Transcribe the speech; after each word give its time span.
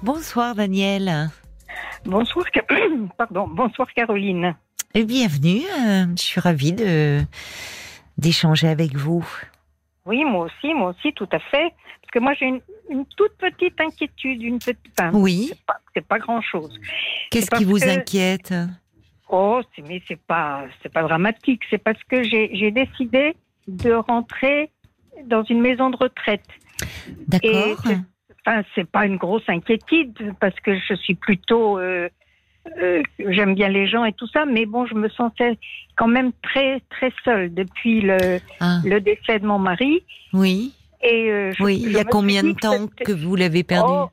Bonsoir 0.00 0.54
Daniel. 0.54 1.28
Bonsoir, 2.04 2.46
pardon, 3.18 3.48
bonsoir 3.48 3.88
Caroline. 3.92 4.54
Et 4.94 5.04
bienvenue. 5.04 5.62
Euh, 5.64 6.06
je 6.16 6.22
suis 6.22 6.40
ravie 6.40 6.72
de 6.72 7.20
d'échanger 8.16 8.68
avec 8.68 8.94
vous. 8.96 9.26
Oui, 10.06 10.24
moi 10.24 10.46
aussi, 10.46 10.72
moi 10.72 10.90
aussi, 10.90 11.12
tout 11.14 11.28
à 11.32 11.40
fait. 11.40 11.72
Parce 12.00 12.10
que 12.12 12.18
moi, 12.20 12.32
j'ai 12.34 12.46
une, 12.46 13.04
toute 13.16 13.32
petite 13.38 13.80
inquiétude, 13.80 14.40
une 14.40 14.60
petite. 14.60 14.78
oui. 15.12 15.50
C'est 15.94 16.06
pas, 16.06 16.18
grand 16.20 16.40
chose. 16.42 16.78
Qu'est-ce 17.32 17.50
qui 17.50 17.64
vous 17.64 17.82
inquiète? 17.82 18.54
Oh, 19.28 19.60
mais 19.86 20.00
c'est 20.06 20.20
pas, 20.20 20.64
c'est 20.80 20.92
pas 20.92 21.02
dramatique. 21.02 21.62
C'est 21.70 21.78
parce 21.78 22.02
que 22.04 22.22
j'ai 22.22 22.70
décidé 22.70 23.34
de 23.66 23.92
rentrer 23.92 24.70
dans 25.26 25.42
une 25.42 25.60
maison 25.60 25.90
de 25.90 25.96
retraite. 25.96 26.46
D'accord. 27.26 27.82
Enfin, 28.46 28.62
c'est 28.74 28.88
pas 28.88 29.06
une 29.06 29.16
grosse 29.16 29.48
inquiétude 29.48 30.34
parce 30.40 30.58
que 30.60 30.78
je 30.78 30.94
suis 30.94 31.14
plutôt, 31.14 31.78
euh, 31.78 32.08
euh, 32.80 33.02
j'aime 33.18 33.54
bien 33.54 33.68
les 33.68 33.86
gens 33.86 34.04
et 34.04 34.12
tout 34.12 34.28
ça, 34.28 34.46
mais 34.46 34.66
bon, 34.66 34.86
je 34.86 34.94
me 34.94 35.08
sentais 35.08 35.58
quand 35.96 36.08
même 36.08 36.32
très 36.42 36.80
très 36.90 37.12
seule 37.24 37.52
depuis 37.52 38.00
le, 38.00 38.38
ah. 38.60 38.78
le 38.84 39.00
décès 39.00 39.38
de 39.38 39.46
mon 39.46 39.58
mari. 39.58 40.02
Oui. 40.32 40.72
Et 41.02 41.30
euh, 41.30 41.52
oui, 41.60 41.80
il 41.82 41.92
y 41.92 41.98
a 41.98 42.04
combien 42.04 42.42
de 42.42 42.52
temps 42.52 42.86
que, 43.04 43.12
vous 43.12 43.36
l'avez 43.36 43.62
perdu? 43.62 43.92
Oh, 43.92 44.10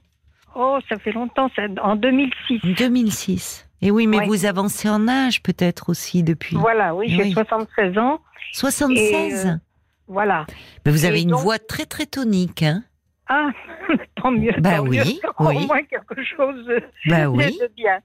oh, 0.56 0.80
ça 0.88 0.98
fait 1.00 1.12
longtemps, 1.12 1.50
ça, 1.56 1.64
en 1.82 1.96
2006. 1.96 2.62
2006. 2.78 3.68
Et 3.82 3.92
oui, 3.92 4.08
mais 4.08 4.26
vous 4.26 4.46
avancez 4.46 4.90
en 4.90 5.08
âge 5.08 5.42
peut-être 5.42 5.90
aussi 5.90 6.24
depuis. 6.24 6.56
Voilà, 6.56 6.96
oui, 6.96 7.10
j'ai 7.10 7.32
76 7.32 7.98
ans. 7.98 8.20
76 8.54 9.60
Voilà. 10.08 10.46
Mais 10.86 10.92
vous 10.92 11.06
avez 11.06 11.22
une 11.22 11.34
voix 11.34 11.60
très 11.60 11.86
très 11.86 12.06
tonique, 12.06 12.64
hein? 12.64 12.84
Ah, 13.28 13.50
tant 14.26 14.32
mieux. 14.32 14.54
Bah 14.60 14.78
tant 14.78 14.84
oui, 14.84 14.98
mieux. 15.00 15.30
oui. 15.40 15.56
Au 15.56 15.68
moins 15.68 15.84
quelque 15.84 16.24
chose 16.24 16.68
bah 17.08 17.30
oui. 17.30 17.58
de 17.60 17.70
bien. 17.76 18.00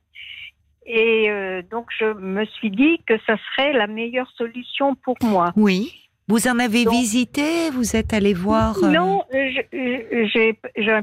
Et 0.86 1.30
euh, 1.30 1.62
donc, 1.70 1.86
je 1.98 2.12
me 2.14 2.44
suis 2.44 2.70
dit 2.70 3.00
que 3.06 3.14
ça 3.26 3.36
serait 3.36 3.72
la 3.72 3.86
meilleure 3.86 4.30
solution 4.36 4.94
pour 4.94 5.16
moi. 5.22 5.52
Oui. 5.56 5.92
Vous 6.28 6.46
en 6.46 6.58
avez 6.58 6.84
visité? 6.84 7.70
Vous 7.70 7.96
êtes 7.96 8.12
allé 8.12 8.34
voir 8.34 8.76
euh, 8.82 8.88
Non, 8.88 9.24
j'ai 9.32 10.56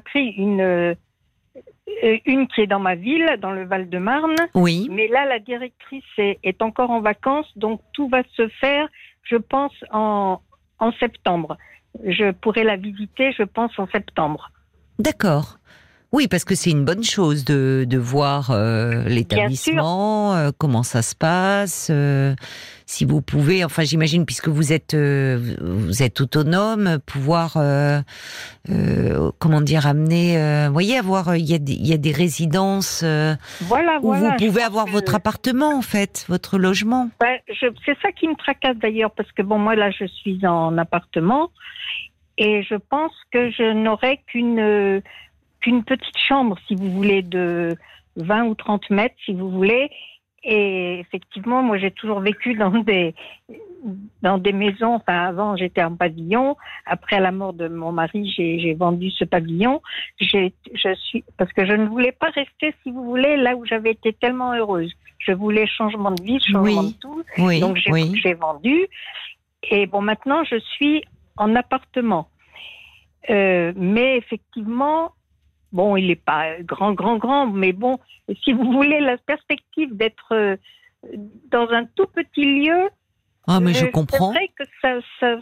pris 0.05 0.29
une, 0.37 0.61
euh, 0.61 0.95
une 2.25 2.47
qui 2.47 2.61
est 2.61 2.67
dans 2.67 2.79
ma 2.79 2.95
ville, 2.95 3.37
dans 3.41 3.51
le 3.51 3.65
Val-de-Marne. 3.65 4.35
Oui. 4.55 4.87
Mais 4.89 5.07
là, 5.09 5.25
la 5.25 5.39
directrice 5.39 6.05
est, 6.17 6.39
est, 6.43 6.61
encore 6.61 6.91
en 6.91 7.01
vacances, 7.01 7.51
donc 7.57 7.81
tout 7.93 8.07
va 8.07 8.23
se 8.35 8.47
faire, 8.47 8.87
je 9.23 9.35
pense, 9.35 9.73
en, 9.91 10.39
en 10.79 10.91
septembre 10.93 11.57
je 12.05 12.31
pourrais 12.31 12.63
la 12.63 12.75
visiter, 12.75 13.31
je 13.31 13.43
pense, 13.43 13.77
en 13.79 13.87
septembre. 13.87 14.51
D'accord. 14.99 15.57
Oui, 16.13 16.29
parce 16.29 16.45
que 16.45 16.55
c'est 16.55 16.71
une 16.71 16.85
bonne 16.85 17.03
chose 17.03 17.43
de, 17.43 17.85
de 17.87 17.97
voir 17.97 18.51
euh, 18.51 19.03
l'établissement, 19.03 20.35
euh, 20.35 20.51
comment 20.57 20.81
ça 20.81 21.01
se 21.01 21.13
passe. 21.13 21.89
Euh, 21.91 22.33
si 22.85 23.03
vous 23.03 23.21
pouvez, 23.21 23.65
enfin 23.65 23.83
j'imagine 23.83 24.25
puisque 24.25 24.47
vous 24.47 24.71
êtes 24.71 24.95
vous 24.95 26.03
êtes 26.03 26.21
autonome, 26.21 26.99
pouvoir 27.05 27.57
comment 29.39 29.59
dire 29.59 29.85
amener, 29.85 30.65
vous 30.67 30.73
voyez 30.73 30.97
avoir 30.97 31.35
il 31.35 31.43
y 31.43 31.53
a 31.53 31.59
des, 31.59 31.73
il 31.73 31.85
y 31.85 31.91
a 31.91 31.97
des 31.97 32.13
résidences 32.13 33.03
voilà, 33.59 33.99
où 34.01 34.13
vous 34.13 34.31
pouvez 34.37 34.63
avoir 34.63 34.85
votre 34.85 35.15
appartement 35.15 35.77
en 35.77 35.81
fait, 35.81 36.25
votre 36.29 36.57
logement. 36.57 37.09
Ben, 37.19 37.37
c'est 37.59 37.97
ça 38.01 38.13
qui 38.13 38.29
me 38.29 38.35
tracasse 38.35 38.77
d'ailleurs 38.77 39.11
parce 39.11 39.29
que 39.33 39.41
bon 39.41 39.59
moi 39.59 39.75
là 39.75 39.91
je 39.91 40.05
suis 40.05 40.47
en 40.47 40.77
appartement 40.77 41.51
et 42.37 42.63
je 42.63 42.75
pense 42.75 43.13
que 43.31 43.49
je 43.51 43.71
n'aurai 43.73 44.19
qu'une 44.27 45.01
qu'une 45.59 45.83
petite 45.83 46.17
chambre, 46.17 46.57
si 46.67 46.75
vous 46.75 46.91
voulez, 46.91 47.23
de 47.23 47.75
20 48.17 48.45
ou 48.45 48.55
30 48.55 48.89
mètres, 48.89 49.15
si 49.25 49.33
vous 49.33 49.49
voulez. 49.49 49.89
Et 50.43 50.99
effectivement, 50.99 51.63
moi, 51.63 51.77
j'ai 51.77 51.91
toujours 51.91 52.19
vécu 52.19 52.53
dans 52.53 52.69
des 52.69 53.15
dans 54.21 54.37
des 54.37 54.53
maisons. 54.53 54.95
Enfin, 54.95 55.25
avant, 55.25 55.55
j'étais 55.55 55.83
en 55.83 55.95
pavillon. 55.95 56.55
Après, 56.85 57.19
la 57.19 57.31
mort 57.31 57.53
de 57.53 57.67
mon 57.67 57.91
mari, 57.91 58.31
j'ai 58.35 58.73
vendu 58.73 59.09
ce 59.11 59.25
pavillon. 59.25 59.81
Je 60.19 60.49
suis 60.95 61.23
parce 61.37 61.51
que 61.53 61.65
je 61.65 61.73
ne 61.73 61.87
voulais 61.87 62.11
pas 62.11 62.29
rester, 62.29 62.73
si 62.83 62.91
vous 62.91 63.03
voulez, 63.03 63.35
là 63.37 63.55
où 63.55 63.65
j'avais 63.65 63.91
été 63.91 64.13
tellement 64.13 64.53
heureuse. 64.53 64.93
Je 65.19 65.31
voulais 65.31 65.65
changement 65.65 66.11
de 66.11 66.21
vie, 66.21 66.39
changement 66.39 66.83
de 66.83 66.93
tout. 66.93 67.23
Oui, 67.39 67.59
Donc, 67.59 67.77
j'ai 67.77 68.33
vendu. 68.35 68.87
Et 69.69 69.87
bon, 69.87 70.01
maintenant, 70.01 70.43
je 70.43 70.59
suis 70.59 71.03
en 71.37 71.55
appartement. 71.55 72.29
Euh, 73.29 73.73
mais 73.75 74.17
effectivement, 74.17 75.11
Bon, 75.71 75.97
il 75.97 76.07
n'est 76.07 76.15
pas 76.15 76.61
grand, 76.61 76.93
grand, 76.93 77.17
grand, 77.17 77.47
mais 77.47 77.73
bon, 77.73 77.99
si 78.43 78.53
vous 78.53 78.71
voulez 78.71 78.99
la 79.01 79.17
perspective 79.17 79.95
d'être 79.95 80.33
euh, 80.33 80.55
dans 81.51 81.69
un 81.69 81.85
tout 81.85 82.07
petit 82.07 82.63
lieu. 82.63 82.89
Ah, 83.47 83.59
mais 83.59 83.73
je 83.73 83.85
euh, 83.85 83.91
comprends. 83.91 84.31
C'est 84.31 84.39
vrai 84.39 84.51
que 84.57 84.63
ça. 84.81 84.99
ça 85.19 85.35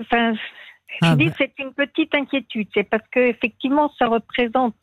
enfin, 0.00 0.34
je 0.34 0.98
ah, 1.02 1.16
dis, 1.16 1.26
bah. 1.26 1.34
c'est 1.38 1.52
une 1.58 1.72
petite 1.72 2.14
inquiétude. 2.14 2.68
C'est 2.74 2.84
parce 2.84 3.06
que 3.10 3.20
effectivement, 3.20 3.92
ça 3.98 4.08
représente 4.08 4.74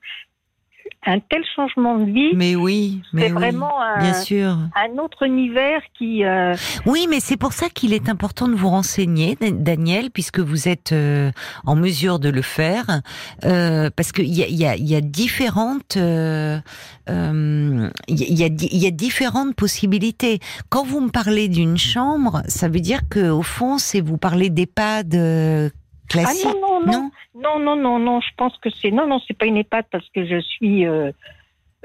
un 1.05 1.19
tel 1.19 1.44
changement 1.55 1.97
de 1.97 2.05
vie. 2.05 2.31
Mais 2.35 2.55
oui, 2.55 3.01
mais 3.11 3.23
c'est 3.23 3.33
vraiment 3.33 3.81
un, 3.81 3.99
bien 3.99 4.13
sûr. 4.13 4.57
un 4.75 4.97
autre 4.99 5.23
univers 5.23 5.81
qui. 5.97 6.23
Euh, 6.23 6.55
oui, 6.85 7.07
mais 7.09 7.19
c'est 7.19 7.38
pour 7.38 7.53
ça 7.53 7.69
qu'il 7.69 7.94
est 7.94 8.09
important 8.09 8.47
de 8.47 8.55
vous 8.55 8.69
renseigner, 8.69 9.38
Daniel, 9.41 10.11
puisque 10.11 10.39
vous 10.39 10.67
êtes 10.67 10.91
euh, 10.91 11.31
en 11.66 11.75
mesure 11.75 12.19
de 12.19 12.29
le 12.29 12.41
faire, 12.41 13.01
euh, 13.44 13.89
parce 13.95 14.11
qu'il 14.11 14.33
y 14.33 14.44
a, 14.44 14.47
y, 14.47 14.66
a, 14.66 14.75
y 14.75 14.95
a 14.95 15.01
différentes, 15.01 15.95
il 15.97 16.61
y, 18.07 18.44
a, 18.44 18.47
y 18.47 18.88
a 18.88 18.91
différentes 18.91 19.55
possibilités. 19.55 20.39
Quand 20.69 20.85
vous 20.85 21.01
me 21.01 21.09
parlez 21.09 21.50
d'une 21.50 21.77
chambre, 21.77 22.44
ça 22.47 22.69
veut 22.69 22.79
dire 22.79 23.01
que 23.09 23.29
au 23.29 23.44
fond, 23.44 23.77
c'est 23.77 24.01
vous 24.01 24.17
parlez 24.17 24.50
d'EHPAD 24.50 25.71
classique. 26.13 26.47
Ah 26.50 26.59
non, 26.59 26.79
non, 26.85 27.12
non, 27.35 27.59
non, 27.59 27.75
non, 27.75 28.00
non, 28.00 28.22
je 28.22 28.34
pense 28.38 28.57
que 28.57 28.69
c'est 28.69 28.91
non, 28.91 29.07
non, 29.07 29.19
c'est 29.28 29.38
pas 29.38 29.46
une 29.46 29.57
EHPAD 29.57 29.85
parce 29.91 30.07
que 30.09 30.25
je 30.25 30.40
suis, 30.40 30.85
euh, 30.85 31.12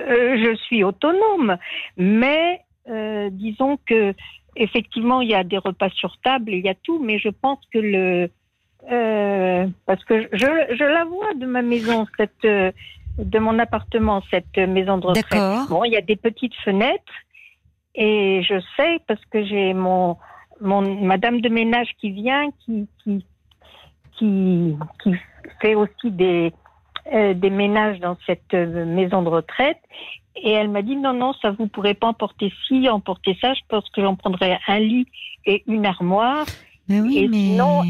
euh, 0.00 0.36
je 0.44 0.54
suis 0.56 0.84
autonome, 0.84 1.56
mais 1.96 2.60
euh, 2.88 3.28
disons 3.32 3.78
que 3.86 4.14
effectivement 4.56 5.20
il 5.20 5.30
y 5.30 5.34
a 5.34 5.44
des 5.44 5.58
repas 5.58 5.90
sur 5.90 6.18
table, 6.22 6.52
il 6.52 6.64
y 6.64 6.68
a 6.68 6.74
tout, 6.74 6.98
mais 7.02 7.18
je 7.18 7.28
pense 7.30 7.58
que 7.72 7.78
le 7.78 8.30
parce 9.86 10.04
que 10.04 10.28
je, 10.32 10.46
je 10.78 10.84
la 10.84 11.04
vois 11.04 11.34
de 11.34 11.46
ma 11.46 11.62
maison 11.62 12.06
cette 12.16 12.46
de 12.46 13.38
mon 13.38 13.58
appartement 13.58 14.22
cette 14.30 14.56
maison 14.56 14.98
de 14.98 15.06
retraite. 15.08 15.68
Bon, 15.68 15.84
il 15.84 15.92
y 15.92 15.96
a 15.96 16.00
des 16.00 16.16
petites 16.16 16.54
fenêtres 16.64 17.18
et 17.94 18.40
je 18.48 18.60
sais 18.76 19.00
parce 19.06 19.24
que 19.26 19.44
j'ai 19.44 19.74
mon 19.74 20.16
mon 20.60 20.82
madame 21.04 21.40
de 21.40 21.48
ménage 21.48 21.90
qui 22.00 22.12
vient 22.12 22.50
qui, 22.60 22.88
qui 23.02 23.24
qui, 24.18 24.76
qui 25.02 25.14
fait 25.60 25.74
aussi 25.74 26.10
des, 26.10 26.52
euh, 27.12 27.34
des 27.34 27.50
ménages 27.50 28.00
dans 28.00 28.16
cette 28.26 28.52
euh, 28.54 28.84
maison 28.84 29.22
de 29.22 29.28
retraite. 29.28 29.78
Et 30.36 30.50
elle 30.50 30.68
m'a 30.68 30.82
dit 30.82 30.96
non, 30.96 31.14
non, 31.14 31.32
ça 31.40 31.50
vous 31.50 31.66
pourrez 31.66 31.94
pas 31.94 32.08
emporter 32.08 32.52
ci, 32.66 32.88
emporter 32.88 33.36
ça. 33.40 33.54
Je 33.54 33.60
pense 33.68 33.88
que 33.90 34.02
j'en 34.02 34.14
prendrai 34.14 34.58
un 34.66 34.78
lit 34.78 35.06
et 35.46 35.62
une 35.66 35.86
armoire. 35.86 36.44
Mais 36.88 37.00
oui, 37.00 37.18
et 37.18 37.28
mais... 37.28 37.36
sinon, 37.36 37.82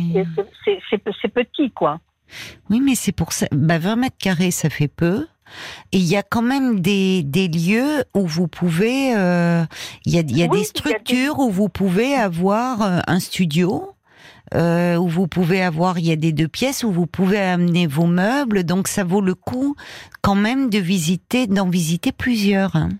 c'est 0.90 1.28
petit, 1.28 1.70
quoi. 1.70 2.00
Oui, 2.70 2.80
mais 2.80 2.94
c'est 2.94 3.12
pour 3.12 3.32
ça. 3.32 3.46
Bah, 3.52 3.78
20 3.78 3.96
mètres 3.96 4.18
carrés, 4.18 4.50
ça 4.50 4.70
fait 4.70 4.88
peu. 4.88 5.26
Et 5.92 5.98
il 5.98 6.06
y 6.06 6.16
a 6.16 6.22
quand 6.22 6.42
même 6.42 6.80
des, 6.80 7.22
des 7.22 7.48
lieux 7.48 8.04
où 8.14 8.26
vous 8.26 8.48
pouvez, 8.48 9.16
euh, 9.16 9.64
il 10.04 10.14
y 10.14 10.18
a, 10.18 10.22
y 10.22 10.42
a 10.42 10.48
des 10.48 10.64
structures 10.64 11.38
où 11.38 11.50
vous 11.50 11.68
pouvez 11.68 12.14
avoir 12.14 13.02
un 13.06 13.18
studio 13.18 13.94
euh, 14.54 14.96
où 14.96 15.08
vous 15.08 15.26
pouvez 15.26 15.62
avoir, 15.62 15.98
il 15.98 16.06
y 16.06 16.12
a 16.12 16.16
des 16.16 16.32
deux 16.32 16.48
pièces 16.48 16.84
où 16.84 16.90
vous 16.90 17.06
pouvez 17.06 17.38
amener 17.38 17.86
vos 17.86 18.06
meubles, 18.06 18.64
donc 18.64 18.88
ça 18.88 19.04
vaut 19.04 19.20
le 19.20 19.34
coup 19.34 19.76
quand 20.22 20.34
même 20.34 20.70
d'en 20.70 21.68
visiter 21.68 22.12
plusieurs. 22.12 22.76
Hein. 22.76 22.90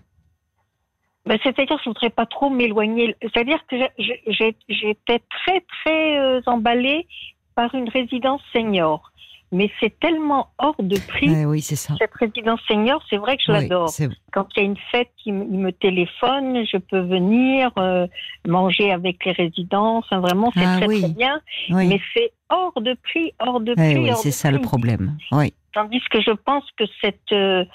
Ben, 1.25 1.37
c'est-à-dire 1.43 1.75
que 1.77 1.83
je 1.83 1.89
voudrais 1.89 2.09
pas 2.09 2.25
trop 2.25 2.49
m'éloigner. 2.49 3.15
C'est-à-dire 3.21 3.59
que 3.69 3.75
j'étais 3.97 5.21
très 5.29 5.63
très 5.83 6.19
euh, 6.19 6.41
emballée 6.47 7.07
par 7.55 7.75
une 7.75 7.89
résidence 7.89 8.41
senior 8.53 9.11
mais 9.51 9.71
c'est 9.79 9.97
tellement 9.99 10.49
hors 10.59 10.75
de 10.79 10.97
prix. 11.07 11.45
oui, 11.45 11.61
c'est 11.61 11.75
ça. 11.75 11.95
Cette 11.97 12.13
résidence 12.13 12.59
senior, 12.67 13.03
c'est 13.09 13.17
vrai 13.17 13.37
que 13.37 13.43
je 13.45 13.51
l'adore. 13.51 13.91
Quand 14.31 14.47
il 14.55 14.59
y 14.59 14.61
a 14.61 14.65
une 14.65 14.77
fête, 14.91 15.09
il 15.25 15.33
me 15.33 15.71
téléphone, 15.71 16.65
je 16.65 16.77
peux 16.77 16.99
venir 16.99 17.71
euh, 17.77 18.05
manger 18.47 18.91
avec 18.91 19.25
les 19.25 19.31
résidents. 19.31 19.97
Enfin, 19.97 20.19
vraiment, 20.19 20.51
c'est 20.53 20.65
ah 20.65 20.77
très 20.77 20.87
très 20.87 21.09
bien. 21.09 21.41
Mais 21.69 21.99
c'est 22.13 22.31
hors 22.49 22.79
de 22.79 22.95
prix, 23.03 23.33
hors 23.39 23.59
de 23.59 23.73
prix. 23.73 23.97
oui, 23.97 24.11
c'est 24.15 24.31
ça 24.31 24.51
le 24.51 24.59
problème. 24.59 25.17
Oui. 25.31 25.53
Tandis 25.73 26.01
que 26.11 26.21
je 26.21 26.31
pense 26.31 26.63
que 26.77 26.83
cette 27.01 27.31
euh, 27.31 27.65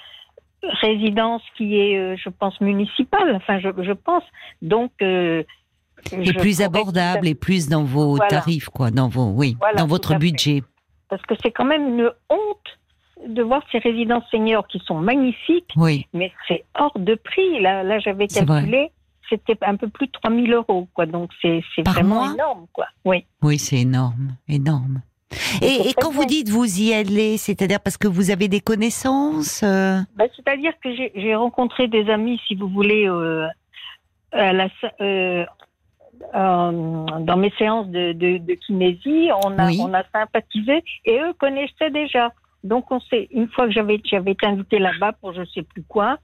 résidence 0.83 1.43
qui 1.57 1.77
est, 1.77 1.97
euh, 1.97 2.17
je 2.17 2.29
pense, 2.29 2.61
municipale, 2.61 3.35
enfin, 3.35 3.59
je, 3.59 3.69
je 3.83 3.93
pense, 3.93 4.25
donc. 4.63 4.93
est 5.01 6.39
plus 6.39 6.61
abordable 6.63 7.27
et 7.27 7.35
plus 7.35 7.69
dans 7.69 7.83
vos 7.83 8.19
tarifs, 8.19 8.69
quoi, 8.69 8.93
dans 8.93 9.09
vos, 9.09 9.31
oui, 9.31 9.57
dans 9.77 9.87
votre 9.87 10.17
budget 10.19 10.63
parce 11.17 11.27
que 11.27 11.35
c'est 11.43 11.53
quand 11.53 11.65
même 11.65 11.99
une 11.99 12.11
honte 12.29 13.29
de 13.29 13.43
voir 13.43 13.63
ces 13.71 13.79
résidences 13.79 14.25
seniors 14.31 14.67
qui 14.67 14.81
sont 14.81 14.99
magnifiques, 14.99 15.73
Oui, 15.77 16.07
mais 16.13 16.33
c'est 16.49 16.65
hors 16.79 16.99
de 16.99 17.15
prix. 17.15 17.61
Là, 17.61 17.83
là 17.83 17.99
j'avais 18.01 18.27
calculé, 18.27 18.91
c'était 19.29 19.57
un 19.63 19.77
peu 19.77 19.89
plus 19.89 20.07
de 20.07 20.13
3000 20.13 20.53
euros, 20.53 20.89
quoi. 20.93 21.07
Donc 21.07 21.31
c'est 21.41 21.63
vraiment 21.87 22.17
mois 22.17 22.35
énorme, 22.35 22.67
quoi. 22.73 22.87
Oui. 23.05 23.25
oui, 23.43 23.59
c'est 23.59 23.79
énorme, 23.79 24.37
énorme. 24.49 25.03
Et, 25.63 25.95
quand 26.01 26.11
vous 26.11 26.25
dites 26.25 26.49
vous 26.49 26.81
y 26.81 26.93
allez, 26.93 27.39
c'est-à-dire 27.39 27.81
parce 27.81 27.97
que 27.97 28.07
vous 28.07 28.31
avez 28.31 28.49
des 28.49 28.61
connaissances 28.61 29.63
euh, 29.63 29.99
Bah, 30.17 30.25
C'est-à-dire 30.37 30.73
que 30.83 30.91
j'ai 30.95 31.35
rencontré 31.35 31.89
des 31.89 32.09
amis, 32.09 32.41
si 32.47 32.55
vous 32.55 32.69
voulez, 32.69 33.09
euh, 33.09 33.47
à 34.33 34.53
la, 34.53 34.69
euh, 35.01 35.45
dans 36.33 37.37
mes 37.37 37.53
séances 37.59 37.89
de, 37.89 38.13
de, 38.13 38.39
de 38.39 38.55
kinésie, 38.55 39.31
on 39.45 39.59
a, 39.59 39.67
Oui. 39.67 39.79
on 39.81 39.93
a 39.95 40.03
sympathisé 40.13 40.83
et 41.05 41.19
eux 41.21 41.33
connaissaient 41.39 41.91
déjà. 41.91 42.33
Donc 42.63 42.91
on 42.91 43.01
s'est, 43.01 43.29
une 43.31 43.49
fois 43.49 43.67
que 43.67 43.73
j'avais 43.73 44.01
j'avais 44.05 44.33
été 44.33 44.47
invitée 44.47 44.79
là-bas 44.79 45.13
pour 45.21 45.33
je 45.35 45.45
sais 45.55 45.63
plus 45.63 45.83
quoi, 45.83 46.19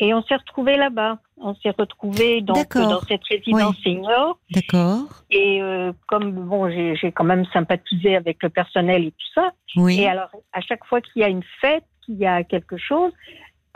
et 0.00 0.14
on 0.14 0.22
s'est 0.22 0.36
retrouvés 0.36 0.76
là-bas. 0.76 1.18
On 1.38 1.54
s'est 1.56 1.74
retrouvés 1.76 2.40
dans 2.40 2.54
cette 2.54 3.24
résidence 3.28 3.76
senior. 3.82 4.38
D'accord. 4.50 5.00
Et 5.30 5.60
euh, 5.60 5.92
comme 6.06 6.30
bon, 6.32 6.70
j'ai 6.70 6.96
j'ai 6.96 7.12
quand 7.12 7.24
même 7.24 7.44
sympathisé 7.52 8.16
avec 8.16 8.42
le 8.42 8.48
personnel 8.48 9.04
et 9.04 9.10
tout 9.10 9.32
ça. 9.34 9.50
Oui. 9.76 10.00
Et 10.00 10.08
alors, 10.08 10.30
à 10.54 10.60
chaque 10.62 10.84
fois 10.86 11.00
qu'il 11.02 11.20
y 11.20 11.24
a 11.24 11.28
une 11.28 11.44
fête, 11.60 11.84
qu'il 12.04 12.16
y 12.16 12.26
a 12.26 12.42
quelque 12.42 12.78
chose, 12.78 13.12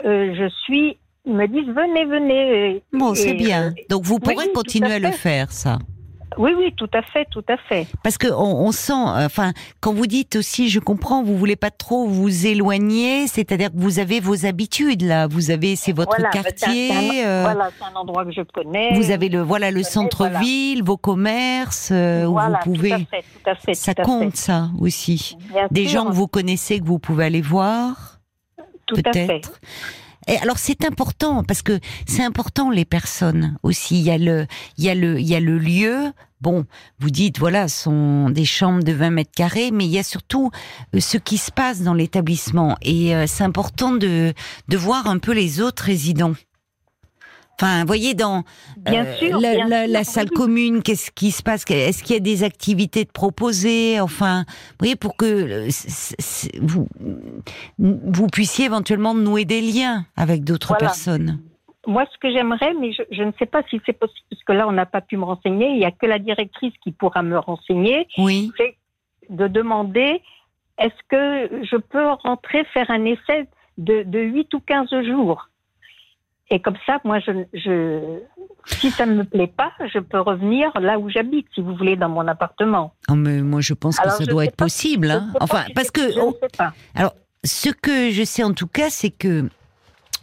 euh, 0.05 0.33
je 0.33 0.49
suis. 0.65 0.97
Ils 1.25 1.33
me 1.33 1.47
disent 1.47 1.67
venez, 1.73 2.05
venez. 2.05 2.83
Bon, 2.93 3.13
c'est 3.13 3.33
bien. 3.35 3.67
euh, 3.67 3.71
Donc 3.89 4.03
vous 4.03 4.19
pourrez 4.19 4.35
oui, 4.47 4.53
continuer 4.55 4.91
à 4.93 4.95
à, 4.95 4.99
le 4.99 5.11
faire, 5.11 5.51
ça. 5.51 5.77
oui, 6.37 6.51
oui, 6.57 6.73
tout 6.75 6.89
à 6.95 7.03
fait, 7.03 7.27
tout 7.29 7.43
à 7.47 7.57
fait. 7.57 7.85
Parce 8.03 8.17
que 8.17 8.27
on, 8.27 8.65
on 8.65 8.71
sent, 8.71 8.91
euh, 8.93 9.25
enfin, 9.27 9.51
quand 9.81 9.93
vous 9.93 10.07
dites 10.07 10.35
aussi, 10.35 10.67
je 10.69 10.79
comprends, 10.79 11.21
vous 11.21 11.37
voulez 11.37 11.55
pas 11.55 11.69
trop 11.69 12.07
vous 12.07 12.47
éloigner, 12.47 13.27
c'est-à-dire 13.27 13.69
que 13.71 13.77
vous 13.77 13.99
avez 13.99 14.19
vos 14.19 14.47
habitudes 14.47 15.03
là, 15.03 15.27
vous 15.27 15.51
avez, 15.51 15.75
c'est 15.75 15.91
votre 15.93 16.15
Voilà, 16.17 16.31
bah, 16.33 16.41
quartier, 16.41 16.89
c'est 16.89 17.21
un- 17.21 17.27
euh, 17.27 17.41
Voilà, 17.43 17.69
c'est 17.77 17.85
un 17.85 17.95
endroit 17.99 18.25
que 18.25 18.31
je 18.31 18.41
connais. 18.41 18.95
vous 18.95 19.11
avez 19.11 19.29
le, 19.29 19.41
voilà, 19.41 19.69
le 19.69 19.83
centre-ville, 19.83 20.83
vos 20.83 20.97
commerces, 20.97 21.89
euh, 21.91 22.25
où 22.25 22.39
vous 22.39 22.57
pouvez, 22.63 22.89
Tout 22.89 22.95
à 22.95 22.99
fait, 23.05 23.21
tout 23.43 23.49
à 23.51 23.55
fait. 23.55 23.73
ça 23.75 23.93
tout 23.93 24.01
à 24.01 24.05
compte 24.05 24.31
fait. 24.31 24.37
ça 24.37 24.69
aussi. 24.79 25.37
Bien 25.53 25.67
Des 25.69 25.87
sûr, 25.87 26.01
gens 26.01 26.09
que 26.09 26.15
vous 26.15 26.27
connaissez, 26.27 26.79
que 26.79 26.85
vous 26.85 26.97
pouvez 26.97 27.25
aller 27.25 27.41
voir, 27.41 28.17
tout 28.87 28.95
à 29.05 29.13
fait. 29.13 29.41
Et 30.27 30.37
alors 30.37 30.57
c'est 30.57 30.85
important 30.85 31.43
parce 31.43 31.61
que 31.61 31.79
c'est 32.07 32.23
important 32.23 32.69
les 32.69 32.85
personnes 32.85 33.57
aussi. 33.63 33.99
Il 33.99 34.05
y 34.05 34.11
a 34.11 34.17
le, 34.17 34.47
il 34.77 34.85
y 34.85 34.89
a 34.89 34.95
le, 34.95 35.19
il 35.19 35.27
y 35.27 35.35
a 35.35 35.39
le 35.39 35.57
lieu. 35.57 36.11
Bon, 36.41 36.65
vous 36.99 37.11
dites 37.11 37.37
voilà, 37.37 37.67
ce 37.67 37.83
sont 37.83 38.29
des 38.29 38.45
chambres 38.45 38.83
de 38.83 38.91
20 38.91 39.11
mètres 39.11 39.31
carrés, 39.35 39.69
mais 39.71 39.85
il 39.85 39.91
y 39.91 39.99
a 39.99 40.03
surtout 40.03 40.49
euh, 40.95 40.99
ce 40.99 41.17
qui 41.17 41.37
se 41.37 41.51
passe 41.51 41.81
dans 41.81 41.93
l'établissement. 41.93 42.77
Et 42.81 43.15
euh, 43.15 43.25
c'est 43.27 43.43
important 43.43 43.91
de 43.91 44.33
de 44.67 44.77
voir 44.77 45.07
un 45.07 45.19
peu 45.19 45.33
les 45.33 45.61
autres 45.61 45.83
résidents. 45.83 46.33
Enfin, 47.61 47.81
vous 47.81 47.87
voyez 47.87 48.15
dans 48.15 48.43
Bien 48.77 49.05
euh, 49.05 49.15
sûr. 49.17 49.39
la, 49.39 49.53
bien 49.55 49.67
la- 49.67 49.83
sûr, 49.85 49.93
la 49.93 50.03
salle 50.03 50.29
commune, 50.31 50.81
qu'est-ce 50.81 51.11
qui 51.11 51.29
se 51.29 51.43
passe 51.43 51.63
Est-ce 51.69 52.03
qu'il 52.03 52.15
y 52.15 52.17
a 52.17 52.19
des 52.19 52.43
activités 52.43 53.05
de 53.05 53.11
proposer 53.11 53.99
Enfin, 53.99 54.45
vous 54.47 54.75
voyez, 54.79 54.95
pour 54.95 55.15
que 55.15 55.25
euh, 55.25 55.69
vous, 56.61 56.87
vous 57.77 58.27
puissiez 58.27 58.65
éventuellement 58.65 59.13
nouer 59.13 59.45
des 59.45 59.61
liens 59.61 60.05
avec 60.17 60.43
d'autres 60.43 60.69
Voilà. 60.69 60.87
personnes. 60.87 61.39
Moi, 61.85 62.03
ce 62.11 62.17
que 62.17 62.31
j'aimerais, 62.31 62.73
mais 62.79 62.93
je, 62.93 63.03
je 63.11 63.21
ne 63.21 63.31
sais 63.37 63.45
pas 63.45 63.61
si 63.69 63.79
c'est 63.85 63.93
possible, 63.93 64.25
parce 64.31 64.43
que 64.43 64.53
là, 64.53 64.67
on 64.67 64.71
n'a 64.71 64.87
pas 64.87 65.01
pu 65.01 65.17
me 65.17 65.23
renseigner. 65.25 65.67
Il 65.69 65.77
n'y 65.77 65.85
a 65.85 65.91
que 65.91 66.07
la 66.07 66.17
directrice 66.19 66.73
qui 66.83 66.91
pourra 66.91 67.21
me 67.21 67.37
renseigner. 67.37 68.07
Oui, 68.17 68.51
c'est 68.57 68.75
de 69.29 69.47
demander 69.47 70.21
est-ce 70.79 70.93
que 71.09 71.63
je 71.63 71.77
peux 71.77 72.07
rentrer 72.23 72.63
faire 72.73 72.89
un 72.89 73.05
essai 73.05 73.47
de, 73.77 74.01
de 74.03 74.19
8 74.19 74.51
ou 74.55 74.59
15 74.61 74.89
jours? 75.05 75.47
Et 76.53 76.59
comme 76.59 76.75
ça, 76.85 76.99
moi, 77.05 77.19
je, 77.19 77.31
je, 77.53 78.19
si 78.65 78.91
ça 78.91 79.05
ne 79.05 79.15
me 79.15 79.23
plaît 79.23 79.47
pas, 79.55 79.71
je 79.93 79.99
peux 79.99 80.19
revenir 80.19 80.69
là 80.79 80.99
où 80.99 81.09
j'habite, 81.09 81.47
si 81.55 81.61
vous 81.61 81.73
voulez, 81.75 81.95
dans 81.95 82.09
mon 82.09 82.27
appartement. 82.27 82.93
Oh, 83.09 83.15
mais 83.15 83.41
moi 83.41 83.61
je 83.61 83.73
pense 83.73 83.97
que 83.97 84.09
ça 84.09 84.25
doit 84.25 84.43
être 84.45 84.55
pas- 84.57 84.65
possible. 84.65 85.09
Hein. 85.09 85.29
Enfin, 85.39 85.63
parce 85.73 85.91
que 85.91 86.11
je 86.11 86.19
on- 86.19 86.27
ne 86.31 86.33
sais 86.33 86.57
pas. 86.57 86.73
Alors, 86.93 87.13
ce 87.45 87.69
que 87.69 88.11
je 88.11 88.23
sais 88.23 88.43
en 88.43 88.53
tout 88.53 88.67
cas, 88.67 88.89
c'est 88.89 89.09
que 89.11 89.45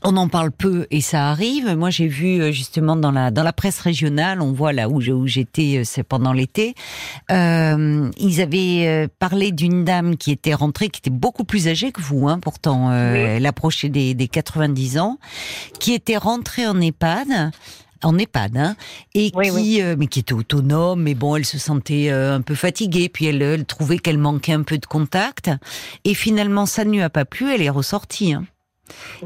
on 0.05 0.17
en 0.17 0.29
parle 0.29 0.53
peu 0.53 0.87
et 0.91 1.01
ça 1.01 1.29
arrive. 1.29 1.75
Moi, 1.77 1.91
j'ai 1.91 2.07
vu 2.07 2.41
euh, 2.41 2.53
justement 2.53 2.97
dans 2.97 3.11
la 3.11 3.31
dans 3.31 3.43
la 3.43 3.53
presse 3.53 3.81
régionale, 3.81 4.41
on 4.41 4.53
voit 4.53 4.73
là 4.73 4.89
où 4.89 5.01
j'étais, 5.27 5.79
euh, 5.79 5.83
c'est 5.85 6.03
pendant 6.03 6.33
l'été. 6.33 6.75
Euh, 7.31 8.11
ils 8.19 8.41
avaient 8.41 8.87
euh, 8.87 9.09
parlé 9.19 9.53
d'une 9.53 9.85
dame 9.85 10.17
qui 10.17 10.31
était 10.31 10.55
rentrée, 10.55 10.89
qui 10.89 10.99
était 11.01 11.11
beaucoup 11.11 11.45
plus 11.45 11.69
âgée 11.69 11.93
que 11.93 12.01
vous, 12.01 12.29
hein, 12.29 12.39
pourtant 12.41 12.91
euh, 12.91 13.13
Oui. 13.13 13.19
elle 13.19 13.47
approchait 13.47 13.89
des, 13.89 14.15
des 14.15 14.29
90 14.29 14.99
ans, 14.99 15.19
qui 15.81 15.93
était 15.95 16.17
rentrée 16.17 16.67
en 16.67 16.81
EHPAD. 16.81 17.51
En 18.05 18.17
EHPAD, 18.17 18.57
hein, 18.57 18.77
et 19.17 19.33
Oui, 19.35 19.51
qui, 19.51 19.83
euh, 19.83 19.97
mais 19.99 20.07
qui 20.07 20.21
était 20.21 20.33
autonome, 20.33 21.03
mais 21.03 21.17
bon, 21.17 21.35
elle 21.35 21.45
se 21.45 21.59
sentait 21.59 22.11
euh, 22.11 22.37
un 22.37 22.43
peu 22.43 22.55
fatiguée, 22.55 23.09
puis 23.09 23.27
elle, 23.27 23.43
elle 23.43 23.65
trouvait 23.65 23.99
qu'elle 23.99 24.19
manquait 24.19 24.53
un 24.53 24.63
peu 24.63 24.79
de 24.79 24.87
contact, 24.87 25.51
et 26.05 26.15
finalement, 26.15 26.65
ça 26.65 26.85
ne 26.85 26.93
lui 26.93 27.03
a 27.03 27.11
pas 27.11 27.25
plu, 27.25 27.53
elle 27.53 27.61
est 27.61 27.69
ressortie. 27.71 28.35
hein. 28.35 28.45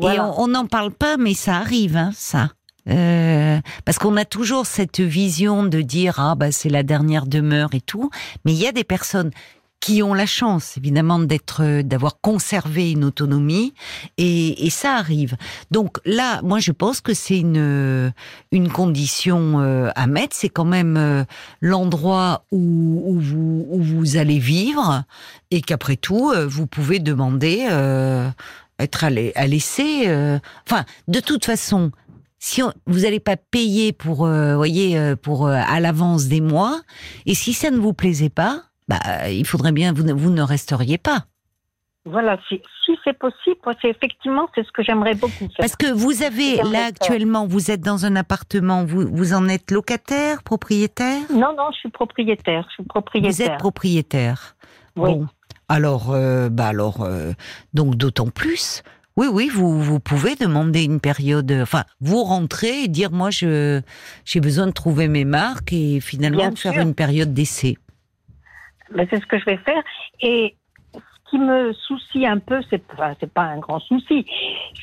Et 0.01 0.19
on 0.21 0.49
n'en 0.49 0.67
parle 0.67 0.93
pas, 0.93 1.17
mais 1.17 1.35
ça 1.35 1.57
arrive, 1.57 1.97
hein, 1.97 2.11
ça. 2.15 2.51
Euh, 2.89 3.61
parce 3.85 3.99
qu'on 3.99 4.17
a 4.17 4.25
toujours 4.25 4.67
cette 4.67 5.01
vision 5.01 5.63
de 5.63 5.83
dire 5.83 6.19
ah 6.19 6.35
bah 6.35 6.51
c'est 6.51 6.69
la 6.69 6.83
dernière 6.83 7.27
demeure 7.27 7.69
et 7.75 7.81
tout, 7.81 8.11
mais 8.45 8.53
il 8.53 8.59
y 8.59 8.67
a 8.67 8.73
des 8.73 8.83
personnes 8.83 9.31
qui 9.79 10.01
ont 10.03 10.15
la 10.15 10.27
chance 10.27 10.77
évidemment 10.77 11.19
d'être 11.19 11.63
euh, 11.63 11.83
d'avoir 11.83 12.21
conservé 12.21 12.93
une 12.93 13.05
autonomie. 13.05 13.75
Et, 14.17 14.67
et 14.67 14.71
ça 14.71 14.95
arrive. 14.95 15.37
Donc 15.71 15.99
là, 16.05 16.41
moi 16.43 16.59
je 16.61 16.73
pense 16.73 17.01
que 17.01 17.15
c'est 17.15 17.39
une 17.39 18.13
une 18.51 18.69
condition 18.69 19.61
euh, 19.61 19.91
à 19.95 20.07
mettre, 20.07 20.35
c'est 20.37 20.49
quand 20.49 20.65
même 20.65 20.97
euh, 20.97 21.25
l'endroit 21.61 22.45
où, 22.53 23.03
où 23.07 23.21
vous 23.21 23.67
où 23.71 23.83
vous 23.83 24.17
allez 24.17 24.39
vivre. 24.39 25.05
Et 25.51 25.61
qu'après 25.61 25.97
tout 25.97 26.31
euh, 26.31 26.47
vous 26.47 26.67
pouvez 26.67 26.99
demander 26.99 27.67
euh, 27.71 28.29
être 28.83 29.05
à, 29.05 29.11
la- 29.11 29.31
à 29.35 29.47
laisser. 29.47 30.05
euh, 30.09 30.39
Enfin, 30.69 30.85
de 31.09 31.21
toute 31.21 31.45
façon, 31.45 31.91
si 32.39 32.63
on- 32.63 32.73
vous 32.87 33.01
n'allez 33.01 33.21
pas 33.21 33.37
payer 33.37 33.93
pour, 33.93 34.27
euh, 34.27 34.57
voyez, 34.57 34.99
euh, 34.99 35.17
pour 35.17 35.47
euh, 35.47 35.55
à 35.67 35.81
l'avance 35.81 36.27
des 36.27 36.41
mois, 36.41 36.81
et 37.27 37.35
si 37.35 37.53
ça 37.53 37.71
ne 37.71 37.79
vous 37.79 37.93
plaisait 37.95 38.31
pas, 38.31 38.63
bah, 38.89 39.31
il 39.31 39.47
faudrait 39.47 39.73
bien 39.73 39.93
vous 39.93 40.03
ne, 40.03 40.13
vous 40.13 40.31
ne 40.31 40.43
resteriez 40.43 40.99
pas, 40.99 41.25
Voilà, 42.05 42.37
si, 42.49 42.61
si 42.85 42.93
c'est 43.05 43.17
possible, 43.17 43.59
c'est 43.81 43.89
effectivement, 43.91 44.49
c'est 44.57 44.67
ce 44.67 44.73
que 44.73 44.83
j'aimerais 44.83 45.15
beaucoup 45.15 45.47
faire. 45.47 45.57
parce 45.61 45.77
que 45.77 45.87
vous 45.93 46.25
avez 46.25 46.57
là 46.57 46.87
actuellement, 46.87 47.47
vous 47.47 47.71
êtes 47.71 47.81
dans 47.81 48.05
un 48.07 48.17
appartement, 48.17 48.85
vous 48.85 49.07
vous 49.13 49.35
en 49.35 49.49
êtes 49.49 49.71
locataire, 49.71 50.43
propriétaire, 50.43 51.21
Non, 51.33 51.55
non, 51.57 51.69
je 51.73 51.79
suis 51.79 51.91
propriétaire, 51.91 52.65
je 52.71 52.75
suis 52.75 52.83
vous 52.83 52.89
propriétaire. 52.89 53.53
êtes 53.53 53.59
propriétaire. 53.59 54.57
Oui. 54.97 55.15
Bon, 55.15 55.27
alors, 55.73 56.11
euh, 56.11 56.51
bah 56.51 56.67
alors, 56.67 57.01
euh, 57.01 57.33
donc 57.73 57.97
d'autant 57.97 58.29
plus. 58.29 58.83
Oui, 59.17 59.27
oui, 59.33 59.49
vous, 59.49 59.83
vous 59.83 60.01
pouvez 60.01 60.35
demander 60.37 60.85
une 60.85 61.01
période. 61.01 61.51
Enfin, 61.63 61.85
vous 62.01 62.23
rentrez 62.23 62.85
et 62.85 62.89
dire 62.89 63.11
moi 63.11 63.31
je 63.31 63.81
j'ai 64.27 64.41
besoin 64.41 64.67
de 64.67 64.73
trouver 64.73 65.09
mes 65.09 65.25
marques 65.25 65.73
et 65.73 66.01
finalement 66.01 66.51
de 66.51 66.59
faire 66.59 66.79
une 66.79 66.95
période 66.95 67.33
d'essai. 67.33 67.79
Ben, 68.95 69.07
c'est 69.09 69.21
ce 69.21 69.27
que 69.27 69.39
je 69.39 69.47
vais 69.47 69.57
faire. 69.59 69.83
Et 70.21 70.55
ce 70.95 71.31
qui 71.31 71.39
me 71.39 71.73
soucie 71.73 72.27
un 72.27 72.39
peu, 72.39 72.61
c'est 72.69 72.83
enfin, 72.93 73.15
c'est 73.19 73.33
pas 73.33 73.45
un 73.45 73.59
grand 73.59 73.81
souci, 73.81 74.27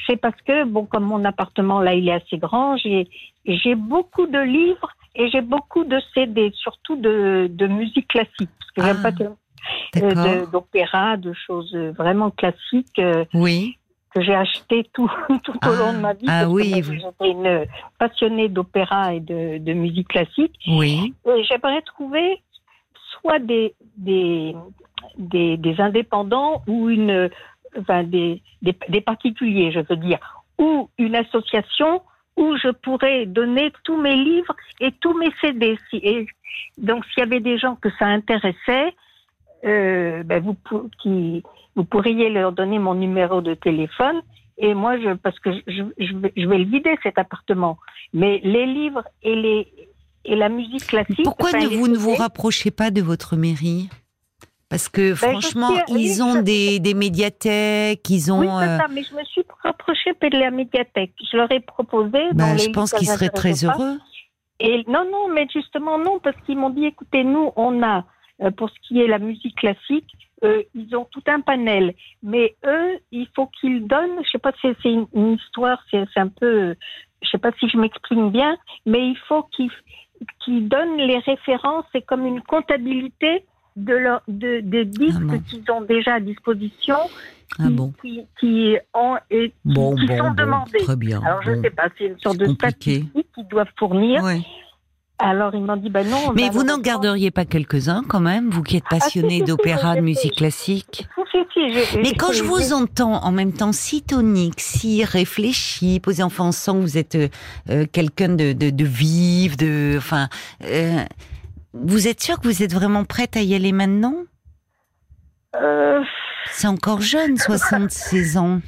c'est 0.08 0.18
parce 0.18 0.42
que 0.42 0.66
bon, 0.66 0.86
comme 0.86 1.04
mon 1.06 1.24
appartement 1.24 1.82
là, 1.82 1.94
il 1.94 2.10
est 2.10 2.14
assez 2.14 2.40
grand, 2.40 2.78
j'ai 2.78 3.08
j'ai 3.46 3.76
beaucoup 3.76 4.26
de 4.26 4.40
livres 4.40 4.92
et 5.16 5.30
j'ai 5.30 5.42
beaucoup 5.42 5.84
de 5.84 6.00
CD, 6.14 6.52
surtout 6.56 6.96
de, 6.96 7.48
de 7.52 7.68
musique 7.68 8.08
classique, 8.08 8.50
parce 8.60 8.72
que 8.72 8.82
j'aime 8.84 8.98
Ah, 9.04 9.12
pas 9.12 9.26
euh, 9.98 10.10
de- 10.46 10.52
d'opéra, 10.52 11.18
de, 11.18 11.34
choses 11.34 11.76
vraiment 11.76 12.32
classiques 12.32 13.00
euh, 13.00 13.26
Oui. 13.34 13.78
que 14.14 14.22
j'ai 14.22 14.36
acheté 14.36 14.90
tout, 14.94 15.12
tout 15.44 15.54
Ah, 15.62 15.70
au 15.72 15.76
long 15.76 15.94
de 15.94 16.00
ma 16.00 16.14
vie. 16.14 16.26
ah 16.28 16.42
parce 16.42 16.46
que 16.46 16.52
oui, 16.52 16.70
moi, 16.72 16.82
vous- 16.82 16.94
J'étais 16.94 17.32
une 17.32 17.66
passionnée 17.98 18.50
d'opéra 18.50 19.14
et 19.14 19.20
de, 19.20 19.58
de 19.60 19.74
musique 19.74 20.08
classique. 20.10 20.56
Oui. 20.68 21.14
J'aimerais 21.48 21.82
trouver 21.84 22.42
soit 23.22 23.40
des, 23.40 23.74
des, 23.98 24.56
des, 25.18 25.58
des 25.58 25.82
indépendants 25.82 26.62
ou 26.68 26.90
une, 26.90 27.30
enfin 27.78 28.04
des, 28.04 28.42
des, 28.62 28.76
des 28.88 29.02
particuliers, 29.02 29.72
je 29.72 29.80
veux 29.88 29.98
dire, 29.98 30.20
ou 30.58 30.90
une 30.98 31.16
association 31.16 32.02
où 32.38 32.56
je 32.58 32.70
pourrais 32.70 33.26
donner 33.26 33.72
tous 33.84 33.98
mes 33.98 34.16
livres 34.16 34.56
et 34.80 34.92
tous 34.94 35.14
mes 35.18 35.30
CD. 35.42 35.78
Et 35.94 36.26
donc, 36.78 37.04
s'il 37.08 37.20
y 37.20 37.24
avait 37.24 37.42
des 37.42 37.58
gens 37.58 37.76
que 37.76 37.90
ça 38.00 38.06
intéressait, 38.06 38.94
euh, 39.66 40.24
ben 40.24 40.42
vous, 40.44 40.54
pour- 40.54 40.86
qui, 41.02 41.44
vous 41.76 41.86
pourriez 41.86 42.30
leur 42.30 42.52
donner 42.52 42.80
mon 42.80 42.94
numéro 42.96 43.42
de 43.42 43.54
téléphone. 43.54 44.22
Et 44.58 44.74
moi, 44.74 45.00
je, 45.00 45.14
parce 45.14 45.40
que 45.40 45.52
je, 45.68 45.84
je, 45.98 46.14
vais, 46.18 46.34
je 46.36 46.48
vais 46.48 46.58
le 46.58 46.66
vider 46.66 46.96
cet 47.04 47.18
appartement. 47.18 47.78
Mais 48.14 48.42
les 48.44 48.66
livres 48.66 49.04
et 49.24 49.36
les 49.36 49.68
et 50.26 50.36
la 50.36 50.50
musique 50.50 50.86
classique. 50.88 51.24
Pourquoi 51.24 51.54
ne 51.54 51.68
vous 51.68 51.88
ne 51.88 51.98
vous 51.98 52.14
rapprochez 52.16 52.72
pas 52.72 52.92
de 52.92 53.02
votre 53.02 53.36
mairie? 53.38 53.90
Parce 54.70 54.88
que 54.88 55.12
Ben, 55.12 55.16
franchement, 55.16 55.72
ils 55.88 56.22
ont 56.22 56.42
des, 56.42 56.80
des 56.80 56.94
médiathèques, 56.94 58.08
ils 58.10 58.32
ont. 58.32 58.42
Oui, 58.42 58.48
c'est 58.60 58.68
euh, 58.70 58.78
ça, 58.78 58.88
mais 58.94 59.02
je 59.04 59.16
me 59.16 59.24
suis 59.24 59.44
rapprochée 59.64 60.12
de 60.22 60.38
la 60.38 60.52
médiathèque. 60.52 61.14
Je 61.32 61.38
leur 61.38 61.52
ai 61.52 61.60
proposé. 61.60 62.20
ben, 62.34 62.58
je 62.58 62.70
pense 62.70 62.92
qu'ils 62.92 63.08
seraient 63.08 63.30
très 63.30 63.52
pas. 63.54 63.66
heureux. 63.66 63.98
Et 64.60 64.84
non, 64.88 65.06
non, 65.10 65.30
mais 65.34 65.48
justement 65.52 65.98
non, 65.98 66.20
parce 66.20 66.36
qu'ils 66.46 66.58
m'ont 66.58 66.70
dit, 66.70 66.86
écoutez, 66.86 67.24
nous, 67.24 67.52
on 67.56 67.82
a, 67.82 68.04
pour 68.58 68.70
ce 68.70 68.76
qui 68.88 69.02
est 69.02 69.08
la 69.08 69.20
musique 69.20 69.56
classique, 69.58 70.10
euh, 70.44 70.64
ils 70.74 70.96
ont 70.96 71.06
tout 71.12 71.24
un 71.28 71.42
panel. 71.42 71.94
Mais 72.24 72.56
eux, 72.66 72.98
il 73.12 73.28
faut 73.36 73.48
qu'ils 73.48 73.86
donnent, 73.88 74.24
je 74.24 74.30
sais 74.30 74.38
pas 74.40 74.54
si 74.62 74.68
c'est 74.82 74.92
une, 74.92 75.08
une 75.14 75.34
histoire, 75.34 75.82
c'est 75.92 76.06
un 76.16 76.28
peu, 76.30 76.46
euh, 76.70 76.76
je 77.22 77.30
sais 77.30 77.38
pas 77.38 77.52
si 77.60 77.68
je 77.68 77.78
m'exprime 77.78 78.30
bien, 78.32 78.56
mais 78.86 79.10
il 79.10 79.18
faut 79.28 79.44
qu'ils 80.46 80.68
donnent 80.70 80.98
les 80.98 81.18
références, 81.20 81.86
c'est 81.92 82.02
comme 82.06 82.26
une 82.26 82.42
comptabilité 82.42 83.44
de 83.76 83.94
leur, 83.94 84.22
de, 84.28 84.62
des 84.62 84.86
disques 84.86 85.18
Ah 85.22 85.26
bon. 85.26 85.40
qu'ils 85.40 85.72
ont 85.72 85.82
déjà 85.82 86.16
à 86.16 86.20
disposition, 86.20 86.98
Ah 87.60 87.68
qui, 87.68 87.74
bon. 87.74 87.94
qui, 88.02 88.22
qui 88.40 88.78
ont 88.94 89.18
et 89.30 89.50
qui, 89.50 89.56
Bon, 89.66 89.96
qui 89.96 90.06
bon, 90.08 90.18
sont 90.18 90.34
demandés. 90.34 90.80
très 90.80 90.96
bien. 90.96 91.22
Alors, 91.24 91.42
je 91.44 91.52
Bon, 91.52 91.62
sais 91.62 91.70
pas, 91.70 91.88
c'est 91.98 92.06
une 92.06 92.20
sorte 92.20 92.38
de 92.38 92.48
statistique 92.54 93.28
qu'ils 93.34 93.48
doivent 93.48 93.72
fournir. 93.78 94.24
ouais. 94.24 94.40
Alors, 95.22 95.54
ils 95.54 95.62
m'ont 95.62 95.76
dit, 95.76 95.90
ben 95.90 96.08
non. 96.10 96.32
Mais 96.34 96.50
vous 96.50 96.64
n'en 96.64 96.78
garderiez 96.78 97.30
pas 97.30 97.44
quelques-uns 97.44 98.04
quand 98.08 98.22
même, 98.22 98.50
vous 98.50 98.64
qui 98.64 98.78
êtes 98.78 98.84
Ah, 98.90 98.96
si, 98.96 99.00
passionné 99.02 99.30
si, 99.30 99.38
si, 99.40 99.44
d'opéra, 99.44 99.96
de 99.96 100.02
musique 100.02 100.38
classique 100.38 101.08
Mais 102.02 102.14
quand 102.18 102.32
je 102.32 102.44
vous 102.44 102.72
entends 102.72 103.22
en 103.24 103.32
même 103.32 103.52
temps 103.52 103.74
si 103.74 104.02
tonique, 104.02 104.62
si 104.62 105.04
réfléchi, 105.04 106.00
posé, 106.00 106.24
on 106.24 106.30
sent 106.52 106.72
que 106.72 106.78
vous 106.78 106.98
êtes 106.98 107.16
euh, 107.16 107.28
euh, 107.70 107.86
quelqu'un 107.92 108.30
de, 108.30 108.54
de, 108.54 108.70
de 108.70 108.86
vif, 108.86 109.58
de, 109.58 109.96
enfin, 109.98 110.30
euh, 110.64 111.04
vous 111.74 112.08
êtes 112.08 112.22
sûr 112.22 112.40
que 112.40 112.48
vous 112.48 112.64
êtes 112.64 112.74
vraiment 112.74 113.04
prête 113.04 113.36
à 113.36 113.42
y 113.42 113.54
aller 113.56 113.74
maintenant? 113.74 114.16
Euh, 115.58 116.00
C'est 116.52 116.68
encore 116.68 117.02
jeune, 117.02 117.36
76 117.38 118.38
ans. 118.38 118.62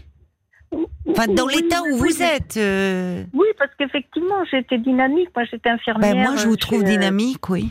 Enfin, 1.09 1.27
dans 1.27 1.45
oui, 1.47 1.55
l'état 1.61 1.81
oui, 1.83 1.91
où 1.91 2.01
oui, 2.01 2.09
vous 2.13 2.23
êtes. 2.23 2.57
euh, 2.57 3.23
Oui, 3.33 3.47
parce 3.57 3.71
qu'effectivement, 3.77 4.43
j'étais 4.49 4.77
dynamique. 4.77 5.29
Moi, 5.35 5.45
j'étais 5.51 5.69
infirmière. 5.69 6.13
ben, 6.13 6.21
moi, 6.23 6.35
je 6.37 6.47
vous 6.47 6.53
euh, 6.53 6.57
trouve 6.57 6.81
euh, 6.81 6.85
dynamique, 6.85 7.49
oui. 7.49 7.69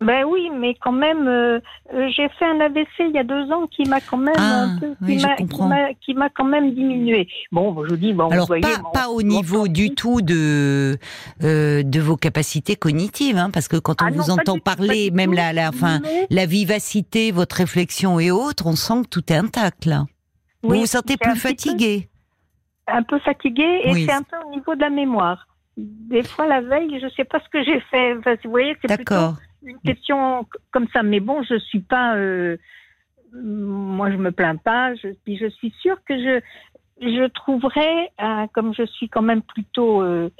Ben 0.00 0.24
oui, 0.30 0.48
mais 0.56 0.76
quand 0.80 0.92
même, 0.92 1.26
euh, 1.26 1.58
j'ai 1.92 2.28
fait 2.38 2.44
un 2.44 2.60
AVC 2.60 2.86
il 3.00 3.10
y 3.16 3.18
a 3.18 3.24
deux 3.24 3.50
ans 3.50 3.66
qui 3.66 3.82
m'a 3.88 4.00
quand 4.00 4.16
même 4.16 4.32
Ah, 4.38 4.60
un 4.62 4.78
peu, 4.78 4.86
qui 5.04 5.16
oui, 5.16 5.16
m'a- 6.14 6.28
quand 6.30 6.44
même 6.44 6.72
diminué. 6.72 7.26
Bon, 7.50 7.74
je 7.84 7.88
vous 7.90 7.96
dis, 7.96 8.12
bon, 8.12 8.28
Alors 8.28 8.46
voyez, 8.46 8.62
pas, 8.62 8.78
bon, 8.80 8.90
pas 8.92 9.08
au 9.08 9.22
niveau 9.22 9.66
du 9.66 9.96
tout 9.96 10.20
de 10.22 10.96
euh, 11.42 11.82
de 11.82 12.00
vos 12.00 12.14
capacités 12.16 12.76
cognitives, 12.76 13.36
hein, 13.38 13.50
parce 13.52 13.66
que 13.66 13.76
quand 13.76 14.00
on 14.00 14.06
Ah 14.06 14.10
vous 14.12 14.30
entend 14.30 14.54
tout, 14.54 14.60
parler, 14.60 15.10
du 15.10 15.16
même 15.16 15.30
tout. 15.30 15.36
la, 15.36 15.52
la, 15.52 15.72
Mais- 15.72 16.26
la 16.30 16.46
vivacité, 16.46 17.32
votre 17.32 17.56
réflexion 17.56 18.20
et 18.20 18.30
autres, 18.30 18.66
on 18.68 18.76
sent 18.76 19.02
que 19.02 19.08
tout 19.08 19.32
est 19.32 19.36
intact 19.36 19.84
là. 19.84 20.04
vous 20.62 20.70
oui, 20.70 20.78
vous 20.82 20.86
sentez 20.86 21.16
plus 21.16 21.34
fatigué. 21.34 22.08
Un 22.88 23.02
peu 23.02 23.18
fatiguée 23.20 23.80
et 23.84 23.92
Oui. 23.92 24.04
c'est 24.06 24.12
un 24.12 24.22
peu 24.22 24.36
au 24.46 24.50
niveau 24.50 24.74
de 24.74 24.80
la 24.80 24.90
mémoire. 24.90 25.46
Des 25.76 26.24
fois, 26.24 26.46
la 26.46 26.60
veille, 26.60 26.98
je 27.00 27.04
ne 27.06 27.10
sais 27.10 27.24
pas 27.24 27.38
ce 27.40 27.48
que 27.48 27.62
j'ai 27.62 27.80
fait. 27.82 28.16
Enfin, 28.18 28.34
vous 28.44 28.50
voyez, 28.50 28.76
c'est 28.82 28.94
plutôt 28.96 29.34
une 29.64 29.78
question 29.80 30.46
comme 30.72 30.88
ça. 30.92 31.02
Mais 31.02 31.20
bon, 31.20 31.42
je 31.42 31.58
suis 31.58 31.80
pas. 31.80 32.16
euh, 32.16 32.56
moi, 33.32 34.10
je 34.10 34.16
me 34.16 34.32
plains 34.32 34.56
pas. 34.56 34.94
Je, 34.96 35.08
puis 35.24 35.36
je 35.36 35.46
suis 35.46 35.72
sûre 35.80 35.98
que 36.04 36.16
je, 36.18 36.40
je 37.00 37.26
trouverai, 37.28 38.10
comme 38.54 38.74
je 38.74 38.84
suis 38.86 39.08
quand 39.08 39.22
même 39.22 39.42
plutôt. 39.42 40.02
euh, 40.02 40.30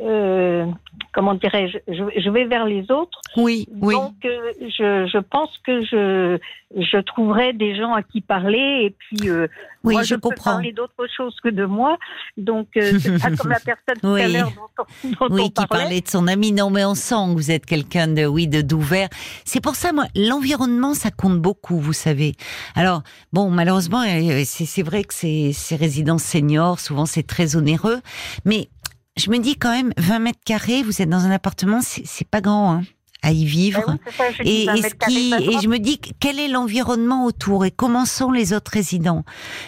euh, 0.00 0.66
comment 1.12 1.34
dirais-je 1.34 1.78
je, 1.88 2.20
je 2.20 2.30
vais 2.30 2.44
vers 2.46 2.64
les 2.66 2.90
autres. 2.90 3.20
Oui, 3.36 3.66
oui. 3.80 3.94
Donc, 3.94 4.14
euh, 4.24 4.52
je, 4.60 5.06
je 5.12 5.18
pense 5.18 5.50
que 5.66 5.84
je, 5.84 6.38
je 6.76 6.98
trouverai 7.00 7.52
des 7.52 7.76
gens 7.76 7.92
à 7.94 8.02
qui 8.02 8.20
parler. 8.20 8.80
Et 8.86 8.90
puis, 8.90 9.28
euh, 9.28 9.46
Oui, 9.82 9.94
moi, 9.94 10.02
je 10.02 10.14
peux 10.14 10.20
comprends. 10.30 10.52
parler 10.52 10.72
d'autre 10.72 10.94
chose 11.16 11.36
que 11.42 11.48
de 11.48 11.64
moi. 11.64 11.96
Donc, 12.36 12.68
euh, 12.76 12.92
c'est 12.98 13.20
pas 13.20 13.30
comme 13.36 13.50
la 13.50 13.60
personne 13.60 14.00
tout 14.00 14.06
à 14.08 14.12
Oui. 14.14 14.32
l'heure 14.32 14.52
dont, 14.56 14.84
on- 15.20 15.28
dont 15.28 15.34
Oui, 15.34 15.42
on 15.44 15.48
qui 15.50 15.66
parlait. 15.66 16.00
de 16.00 16.08
son 16.08 16.26
ami. 16.28 16.52
Non, 16.52 16.70
mais 16.70 16.84
on 16.84 16.94
sent 16.94 17.14
que 17.14 17.34
vous 17.34 17.50
êtes 17.50 17.66
quelqu'un 17.66 18.08
de, 18.08 18.24
oui, 18.26 18.46
de 18.48 18.60
d'ouvert. 18.62 19.08
C'est 19.44 19.60
pour 19.62 19.74
ça, 19.74 19.92
moi, 19.92 20.04
l'environnement, 20.16 20.94
ça 20.94 21.10
compte 21.10 21.40
beaucoup, 21.40 21.78
vous 21.78 21.92
savez. 21.92 22.34
Alors, 22.76 23.02
bon, 23.32 23.50
malheureusement, 23.50 24.02
c'est 24.44 24.64
c'est 24.64 24.82
vrai 24.82 25.04
que 25.04 25.14
ces, 25.14 25.52
ces 25.52 25.76
résidences 25.76 26.22
seniors, 26.24 26.78
souvent, 26.80 27.06
c'est 27.06 27.26
très 27.26 27.56
onéreux. 27.56 28.00
Mais 28.44 28.68
je 29.16 29.30
me 29.30 29.38
dis 29.38 29.56
quand 29.56 29.70
même, 29.70 29.92
20 29.96 30.18
mètres 30.18 30.40
carrés, 30.44 30.82
vous 30.82 31.00
êtes 31.00 31.08
dans 31.08 31.24
un 31.24 31.30
appartement, 31.30 31.80
c'est 31.82 32.28
pas 32.28 32.40
grand, 32.40 32.72
hein, 32.72 32.82
à 33.22 33.32
y 33.32 33.44
vivre. 33.44 33.82
Ben 33.86 33.94
oui, 33.94 33.98
c'est 34.06 34.16
ça, 34.16 34.30
je 34.32 34.42
dis, 34.42 34.50
Et, 34.50 34.82
ce 34.82 34.94
qui, 35.06 35.60
je 35.62 35.68
me 35.68 35.78
dis 35.78 35.98
quel 36.20 36.38
est 36.40 36.48
l'environnement 36.48 37.24
autour 37.24 37.64
et 37.64 37.70
comment 37.70 38.06
sont 38.06 38.32
les 38.32 38.52
autres 38.52 38.72
résidents? 38.72 39.24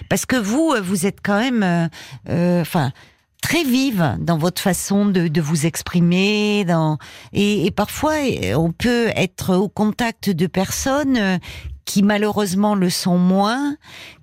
Parce 0.09 0.27
que 0.27 0.37
vous, 0.37 0.75
vous 0.83 1.07
êtes 1.07 1.19
quand 1.23 1.39
même, 1.39 1.63
euh, 1.63 1.87
euh, 2.29 2.61
enfin, 2.61 2.93
très 3.41 3.63
vive 3.63 4.17
dans 4.19 4.37
votre 4.37 4.61
façon 4.61 5.07
de, 5.07 5.29
de 5.29 5.41
vous 5.41 5.65
exprimer, 5.65 6.65
dans 6.65 6.99
et, 7.33 7.67
et 7.67 7.71
parfois 7.71 8.15
on 8.57 8.73
peut 8.73 9.09
être 9.15 9.55
au 9.55 9.69
contact 9.69 10.31
de 10.31 10.47
personnes 10.49 11.17
euh, 11.17 11.39
qui 11.87 12.03
malheureusement 12.03 12.75
le 12.75 12.91
sont 12.91 13.17
moins, 13.17 13.77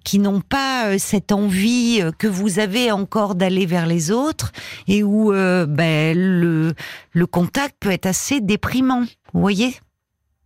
qui 0.03 0.19
n'ont 0.19 0.41
pas 0.41 0.89
euh, 0.89 0.97
cette 0.99 1.31
envie 1.31 1.99
euh, 2.01 2.11
que 2.11 2.27
vous 2.27 2.59
avez 2.59 2.91
encore 2.91 3.33
d'aller 3.33 3.65
vers 3.65 3.87
les 3.87 4.11
autres 4.11 4.51
et 4.87 5.01
où 5.01 5.33
euh, 5.33 5.65
ben, 5.65 6.15
le, 6.15 6.73
le 7.11 7.25
contact 7.25 7.77
peut 7.79 7.91
être 7.91 8.05
assez 8.05 8.41
déprimant. 8.41 9.03
Vous 9.33 9.41
voyez 9.41 9.73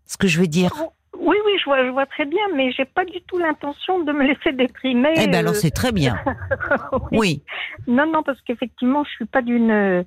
ce 0.05 0.15
que 0.15 0.27
je 0.27 0.39
veux 0.39 0.47
dire? 0.47 0.71
Oui, 1.19 1.35
oui, 1.45 1.51
je 1.59 1.65
vois, 1.65 1.83
je 1.83 1.89
vois 1.89 2.05
très 2.05 2.25
bien, 2.25 2.41
mais 2.55 2.71
j'ai 2.71 2.85
pas 2.85 3.03
du 3.03 3.19
tout 3.27 3.37
l'intention 3.37 4.03
de 4.03 4.11
me 4.13 4.23
laisser 4.23 4.53
déprimer. 4.53 5.13
Eh 5.17 5.27
ben 5.27 5.35
alors 5.35 5.53
euh, 5.53 5.57
c'est 5.57 5.71
très 5.71 5.91
bien. 5.91 6.17
oui. 7.11 7.17
Oui. 7.19 7.43
Non, 7.87 8.05
non, 8.09 8.23
parce 8.23 8.39
qu'effectivement, 8.41 9.03
je 9.03 9.09
suis 9.09 9.25
pas 9.25 9.41
d'une. 9.41 10.05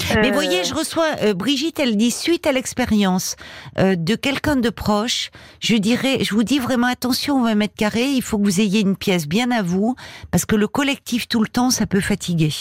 Euh, 0.00 0.14
Mais 0.20 0.30
euh, 0.30 0.32
voyez, 0.32 0.64
je 0.64 0.74
reçois 0.74 1.06
euh, 1.22 1.34
Brigitte, 1.34 1.78
elle 1.78 1.96
dit 1.96 2.10
suite 2.10 2.46
à 2.46 2.52
l'expérience 2.52 3.36
euh, 3.78 3.96
de 3.96 4.14
quelqu'un 4.14 4.56
de 4.56 4.70
proche, 4.70 5.30
je 5.60 5.76
dirais, 5.76 6.22
je 6.22 6.34
vous 6.34 6.44
dis 6.44 6.58
vraiment 6.58 6.86
attention 6.86 7.40
aux 7.40 7.44
20 7.44 7.54
mètres 7.54 7.74
carrés, 7.76 8.10
il 8.10 8.22
faut 8.22 8.38
que 8.38 8.44
vous 8.44 8.60
ayez 8.60 8.80
une 8.80 8.96
pièce 8.96 9.26
bien 9.28 9.50
à 9.50 9.62
vous, 9.62 9.94
parce 10.30 10.44
que 10.46 10.56
le 10.56 10.68
collectif 10.68 11.28
tout 11.28 11.40
le 11.40 11.48
temps, 11.48 11.70
ça 11.70 11.86
peut 11.86 12.00
fatiguer. 12.00 12.52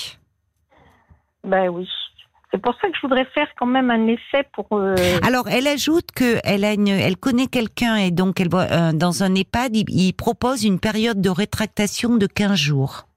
Ben 1.43 1.69
oui. 1.69 1.87
C'est 2.51 2.61
pour 2.61 2.73
ça 2.81 2.87
que 2.87 2.95
je 2.95 3.01
voudrais 3.01 3.25
faire 3.33 3.47
quand 3.59 3.65
même 3.65 3.91
un 3.91 4.07
essai 4.07 4.47
pour. 4.53 4.67
euh, 4.71 4.95
Alors, 5.21 5.49
elle 5.49 5.67
ajoute 5.67 6.11
que 6.15 6.39
elle 6.45 6.63
a 6.63 6.73
une, 6.73 6.87
elle 6.87 7.17
connaît 7.17 7.47
quelqu'un 7.47 7.97
et 7.97 8.09
donc 8.09 8.39
elle 8.39 8.49
voit 8.49 8.67
euh, 8.71 8.93
dans 8.93 9.21
un 9.23 9.35
EHPAD, 9.35 9.75
il, 9.75 9.85
il 9.89 10.13
propose 10.13 10.63
une 10.63 10.79
période 10.79 11.19
de 11.19 11.29
rétractation 11.29 12.15
de 12.15 12.25
15 12.25 12.55
jours. 12.57 13.07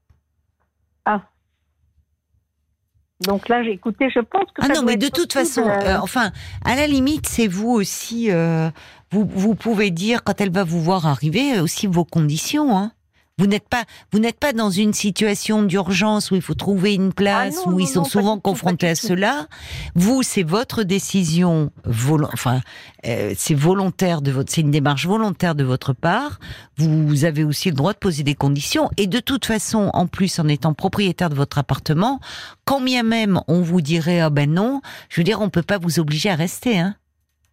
Donc 3.20 3.48
là, 3.48 3.62
j'ai 3.62 3.72
écouté, 3.72 4.08
je 4.14 4.20
pense 4.20 4.46
que. 4.54 4.62
Ah 4.62 4.66
ça 4.66 4.74
non, 4.74 4.82
mais 4.82 4.96
de 4.96 5.08
toute 5.08 5.32
façon, 5.32 5.62
euh, 5.62 5.78
euh, 5.82 5.98
enfin, 6.02 6.30
à 6.64 6.74
la 6.74 6.86
limite, 6.86 7.26
c'est 7.28 7.48
vous 7.48 7.70
aussi. 7.70 8.30
euh, 8.30 8.70
vous, 9.10 9.28
vous 9.28 9.54
pouvez 9.54 9.90
dire 9.90 10.22
quand 10.24 10.40
elle 10.40 10.52
va 10.52 10.64
vous 10.64 10.80
voir 10.80 11.06
arriver 11.06 11.58
euh, 11.58 11.62
aussi 11.62 11.86
vos 11.86 12.04
conditions. 12.04 12.76
Hein. 12.76 12.92
Vous 13.40 13.46
n'êtes 13.46 13.66
pas, 13.70 13.84
vous 14.12 14.18
n'êtes 14.18 14.38
pas 14.38 14.52
dans 14.52 14.68
une 14.68 14.92
situation 14.92 15.62
d'urgence 15.62 16.30
où 16.30 16.34
il 16.34 16.42
faut 16.42 16.52
trouver 16.52 16.92
une 16.92 17.14
place, 17.14 17.56
Ah 17.64 17.70
non, 17.70 17.76
où 17.76 17.80
ils 17.80 17.86
sont 17.88 18.00
non, 18.00 18.04
souvent 18.04 18.34
tout, 18.36 18.42
confrontés 18.42 18.88
à 18.88 18.94
cela. 18.94 19.46
Vous, 19.94 20.22
c'est 20.22 20.42
votre 20.42 20.82
décision, 20.82 21.70
volo- 21.86 22.28
enfin, 22.34 22.60
euh, 23.06 23.32
c'est 23.38 23.54
volontaire 23.54 24.20
de 24.20 24.30
votre, 24.30 24.52
c'est 24.52 24.60
une 24.60 24.70
démarche 24.70 25.06
volontaire 25.06 25.54
de 25.54 25.64
votre 25.64 25.94
part. 25.94 26.38
Vous 26.76 27.24
avez 27.24 27.42
aussi 27.42 27.70
le 27.70 27.76
droit 27.76 27.94
de 27.94 27.98
poser 27.98 28.24
des 28.24 28.34
conditions. 28.34 28.90
Et 28.98 29.06
de 29.06 29.20
toute 29.20 29.46
façon, 29.46 29.90
en 29.94 30.06
plus, 30.06 30.38
en 30.38 30.46
étant 30.46 30.74
propriétaire 30.74 31.30
de 31.30 31.34
votre 31.34 31.56
appartement, 31.56 32.20
quand 32.66 32.82
bien 32.82 33.02
même 33.04 33.40
on 33.48 33.62
vous 33.62 33.80
dirait 33.80 34.20
ah 34.20 34.28
ben 34.28 34.52
non, 34.52 34.82
je 35.08 35.18
veux 35.18 35.24
dire, 35.24 35.40
on 35.40 35.48
peut 35.48 35.62
pas 35.62 35.78
vous 35.78 35.98
obliger 35.98 36.28
à 36.28 36.34
rester. 36.34 36.78
Hein. 36.78 36.94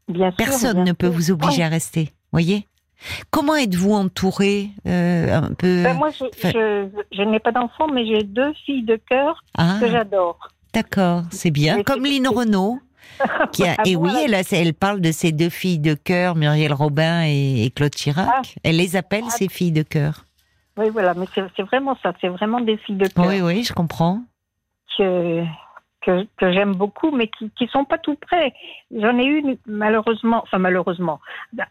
bien 0.10 0.32
sûr, 0.32 0.36
Personne 0.38 0.74
bien 0.74 0.84
ne 0.84 0.92
peut 0.92 1.08
sûr. 1.08 1.16
vous 1.16 1.32
obliger 1.32 1.64
à 1.64 1.70
rester. 1.70 2.12
Voyez. 2.34 2.68
Comment 3.32 3.56
êtes-vous 3.56 3.94
entouré 3.94 4.70
euh, 4.88 5.34
un 5.42 5.54
peu 5.54 5.84
Ben, 5.84 5.94
moi, 5.96 6.10
je, 6.12 6.26
Enfin- 6.26 6.52
je, 6.54 6.88
je 7.12 7.22
n'ai 7.22 7.40
pas 7.40 7.52
d'enfant, 7.52 7.88
mais 7.88 8.06
j'ai 8.06 8.24
deux 8.24 8.54
filles 8.66 8.84
de 8.84 8.96
cœur 8.96 9.44
Ah, 9.58 9.78
que 9.80 9.88
j'adore. 9.90 10.40
d'accord, 10.74 11.24
c'est 11.32 11.52
bien. 11.52 11.84
Comme 11.84 12.04
Lynn 12.06 12.28
Renault. 12.28 12.80
Qui 13.54 13.64
a, 13.66 13.76
Ah 13.78 13.84
et 13.86 13.96
oui, 13.96 14.12
elle, 14.24 14.36
a- 14.36 14.42
elle 14.52 14.74
parle 14.74 15.00
de 15.02 15.12
ses 15.12 15.32
deux 15.32 15.50
filles 15.50 15.80
de 15.80 15.94
cœur, 15.94 16.36
Muriel 16.36 16.74
Robin 16.74 17.24
et, 17.26 17.64
et 17.66 17.70
Claude 17.72 17.94
Chirac. 17.96 18.28
Ah. 18.30 18.42
Elle 18.64 18.78
les 18.78 18.96
appelle 18.96 19.24
Ah. 19.28 19.32
ses 19.32 19.48
filles 19.48 19.72
de 19.72 19.84
cœur? 19.84 20.26
Oui, 20.78 20.90
voilà, 20.92 21.14
mais 21.16 21.26
c'est 21.34 21.42
c'est 21.56 21.64
vraiment 21.64 21.98
ça, 22.04 22.14
c'est 22.22 22.28
vraiment 22.28 22.60
des 22.62 22.78
filles 22.78 22.98
de 22.98 23.08
cœur 23.08 23.26
Oui, 23.26 23.42
oui, 23.42 23.64
je 23.64 23.74
comprends. 23.74 24.22
que, 24.98 25.44
que, 26.02 26.26
que 26.38 26.52
j'aime 26.52 26.76
beaucoup, 26.76 27.12
mais 27.12 27.28
qui 27.28 27.50
qui 27.58 27.68
sont 27.68 27.86
pas 27.86 27.98
tout 27.98 28.16
près. 28.16 28.54
J'en 28.92 29.18
ai 29.18 29.26
une, 29.26 29.58
malheureusement, 29.66 30.42
enfin 30.44 30.58
malheureusement, 30.58 31.20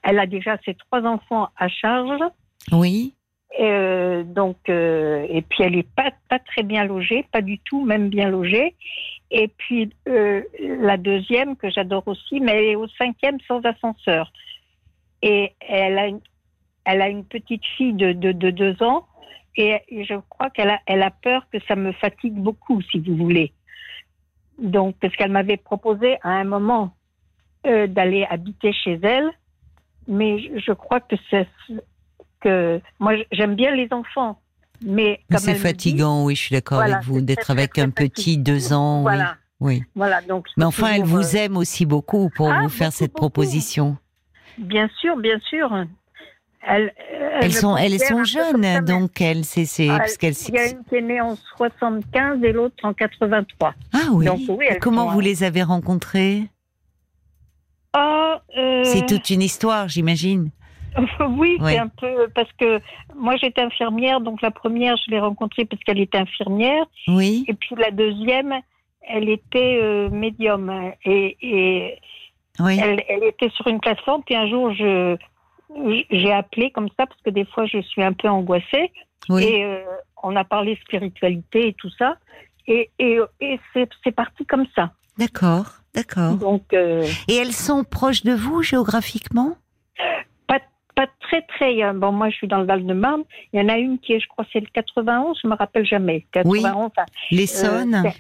elle 0.03 0.19
a 0.19 0.27
déjà 0.27 0.59
ses 0.65 0.75
trois 0.75 1.03
enfants 1.03 1.49
à 1.57 1.69
charge. 1.69 2.23
Oui. 2.73 3.15
Euh, 3.61 4.23
donc, 4.25 4.57
euh, 4.69 5.27
et 5.31 5.41
puis 5.41 5.63
elle 5.63 5.77
est 5.77 5.95
pas, 5.95 6.11
pas 6.29 6.39
très 6.39 6.63
bien 6.63 6.85
logée, 6.85 7.25
pas 7.33 7.41
du 7.41 7.59
tout, 7.61 7.85
même 7.85 8.09
bien 8.09 8.29
logée. 8.29 8.75
Et 9.31 9.49
puis 9.49 9.91
euh, 10.09 10.43
la 10.59 10.97
deuxième 10.97 11.57
que 11.57 11.71
j'adore 11.71 12.07
aussi, 12.07 12.41
mais 12.41 12.53
elle 12.53 12.65
est 12.65 12.77
au 12.77 12.89
cinquième 12.89 13.39
sans 13.49 13.61
ascenseur. 13.65 14.33
Et 15.23 15.53
elle 15.61 15.99
a 15.99 16.07
une, 16.09 16.21
elle 16.85 17.03
a 17.03 17.09
une 17.09 17.25
petite 17.25 17.65
fille 17.77 17.95
de, 17.95 18.13
de, 18.13 18.33
de 18.33 18.51
deux 18.51 18.83
ans 18.83 19.07
et, 19.57 19.81
je 19.89 20.15
crois 20.29 20.51
qu'elle 20.51 20.71
a, 20.71 20.81
elle 20.87 21.03
a 21.03 21.11
peur 21.11 21.47
que 21.51 21.59
ça 21.67 21.77
me 21.77 21.93
fatigue 21.93 22.35
beaucoup, 22.35 22.83
si 22.83 22.99
vous 23.01 23.17
voulez. 23.17 23.53
Donc, 24.59 24.97
parce 25.01 25.15
qu'elle 25.17 25.33
m'avait 25.33 25.57
proposé 25.57 26.17
à 26.23 26.31
un 26.31 26.45
moment 26.45 26.95
euh, 27.67 27.87
d'aller 27.87 28.27
habiter 28.31 28.73
chez 28.73 28.99
elle, 29.03 29.31
mais 30.09 30.59
je 30.59 30.73
crois 30.73 31.01
que 31.01 31.17
c'est 31.31 31.49
que 32.41 32.81
moi 32.99 33.15
j'aime 33.33 33.55
bien 33.55 33.75
les 33.75 33.89
enfants, 33.93 34.39
mais 34.83 35.21
c'est 35.37 35.55
fatigant. 35.55 36.25
oui, 36.25 36.35
je 36.37 36.43
suis 36.43 36.55
d'accord 36.55 36.81
avec 36.81 37.03
vous 37.03 37.21
d'être 37.21 37.51
avec 37.51 37.79
un 37.79 37.91
petit 37.91 38.39
deux 38.39 38.73
ans. 38.73 39.03
Voilà. 39.03 39.37
Oui. 39.61 39.83
Voilà. 39.95 40.21
Donc. 40.23 40.47
Mais 40.57 40.65
enfin, 40.65 40.95
elle 40.95 41.05
vous 41.05 41.35
euh, 41.35 41.39
aime 41.39 41.57
aussi 41.57 41.87
beaucoup 41.87 42.31
pour 42.35 42.51
ah, 42.51 42.63
vous 42.63 42.69
faire 42.69 42.93
cette 42.93 43.13
proposition. 43.13 43.97
Bien 44.59 44.89
sûr, 45.01 45.17
bien 45.17 45.39
sûr. 45.41 45.71
Elles, 46.69 47.53
sont, 47.53 47.77
elles 47.77 48.01
sont 48.01 48.25
jeunes, 48.25 48.85
donc 48.85 49.21
elles, 49.21 49.45
c'est, 49.45 49.67
c'est, 49.67 49.89
ah, 49.89 50.05
Il 50.19 50.55
y 50.55 50.59
a 50.59 50.71
une 50.71 50.85
qui 50.85 50.97
est 50.97 51.01
née 51.01 51.21
en 51.21 51.37
75 51.57 52.43
et 52.43 52.53
l'autre 52.53 52.75
en 52.83 52.93
83. 52.93 53.75
Ah 53.93 53.99
oui. 54.13 54.27
Comment 54.81 55.07
vous 55.11 55.21
les 55.21 55.45
avez 55.45 55.63
rencontrées? 55.63 56.45
Ah, 57.93 58.43
euh, 58.59 58.83
C'est 58.85 59.07
toute 59.07 59.31
une 59.31 59.43
histoire, 59.43 59.89
j'imagine. 59.89 60.51
oui, 61.37 61.59
c'est 61.63 61.79
un 61.79 61.89
peu 61.89 62.29
parce 62.35 62.51
que 62.59 62.81
moi 63.15 63.37
j'étais 63.37 63.61
infirmière, 63.61 64.21
donc 64.21 64.41
la 64.41 64.51
première 64.51 64.97
je 64.97 65.11
l'ai 65.11 65.21
rencontrée 65.21 65.67
parce 65.67 65.83
qu'elle 65.85 66.01
était 66.01 66.19
infirmière. 66.19 66.87
Oui. 67.09 67.45
Et 67.49 67.55
puis 67.55 67.75
la 67.77 67.91
deuxième, 67.91 68.55
elle 69.03 69.29
était 69.29 69.79
euh, 69.83 70.09
médium 70.09 70.73
et, 71.05 71.37
et 71.43 71.99
elle, 72.59 73.03
elle, 73.09 73.25
était 73.25 73.51
sur 73.51 73.67
une 73.67 73.79
plateforme. 73.79 74.23
Puis 74.25 74.35
un 74.35 74.49
jour 74.49 74.73
je 74.75 75.17
j'ai 76.11 76.33
appelé 76.33 76.71
comme 76.71 76.89
ça 76.97 77.07
parce 77.07 77.21
que 77.23 77.31
des 77.31 77.45
fois 77.45 77.67
je 77.67 77.81
suis 77.83 78.03
un 78.03 78.13
peu 78.13 78.29
angoissée. 78.29 78.93
Et 79.31 79.65
euh, 79.65 79.81
on 80.23 80.37
a 80.37 80.45
parlé 80.45 80.79
spiritualité 80.83 81.69
et 81.69 81.73
tout 81.75 81.91
ça. 81.99 82.17
Et, 82.69 82.91
et, 82.99 83.19
et 83.41 83.61
c'est 83.75 84.13
parti 84.13 84.45
comme 84.47 84.67
ça. 84.75 84.93
D'accord, 85.19 85.67
d'accord. 85.95 86.35
Donc. 86.35 86.73
Euh, 86.73 87.07
et 87.29 87.37
elles 87.37 87.53
sont 87.53 87.85
proches 87.85 88.23
de 88.23 88.33
vous 88.33 88.63
géographiquement? 88.63 89.57
Pas, 90.47 90.61
pas 90.95 91.07
très 91.21 91.43
très. 91.43 91.83
Hein. 91.83 91.95
Bon, 91.95 92.13
moi 92.13 92.29
je 92.31 92.37
suis 92.37 92.49
dans 92.49 92.59
le 92.59 92.67
Val-de-Marne. 92.67 93.23
Il 93.53 93.61
y 93.61 93.63
en 93.65 93.69
a 93.69 93.79
une 93.79 93.99
qui 93.99 94.13
est, 94.13 94.21
je 94.21 94.29
crois, 94.29 94.45
c'est 94.53 94.61
le 94.61 94.67
91. 94.73 95.39
Je 95.43 95.49
me 95.49 95.55
rappelle 95.55 95.87
jamais. 95.87 96.27
91. 96.33 96.91
Oui. 96.97 97.05
L'Essonne. 97.31 98.03
Euh, 98.05 98.11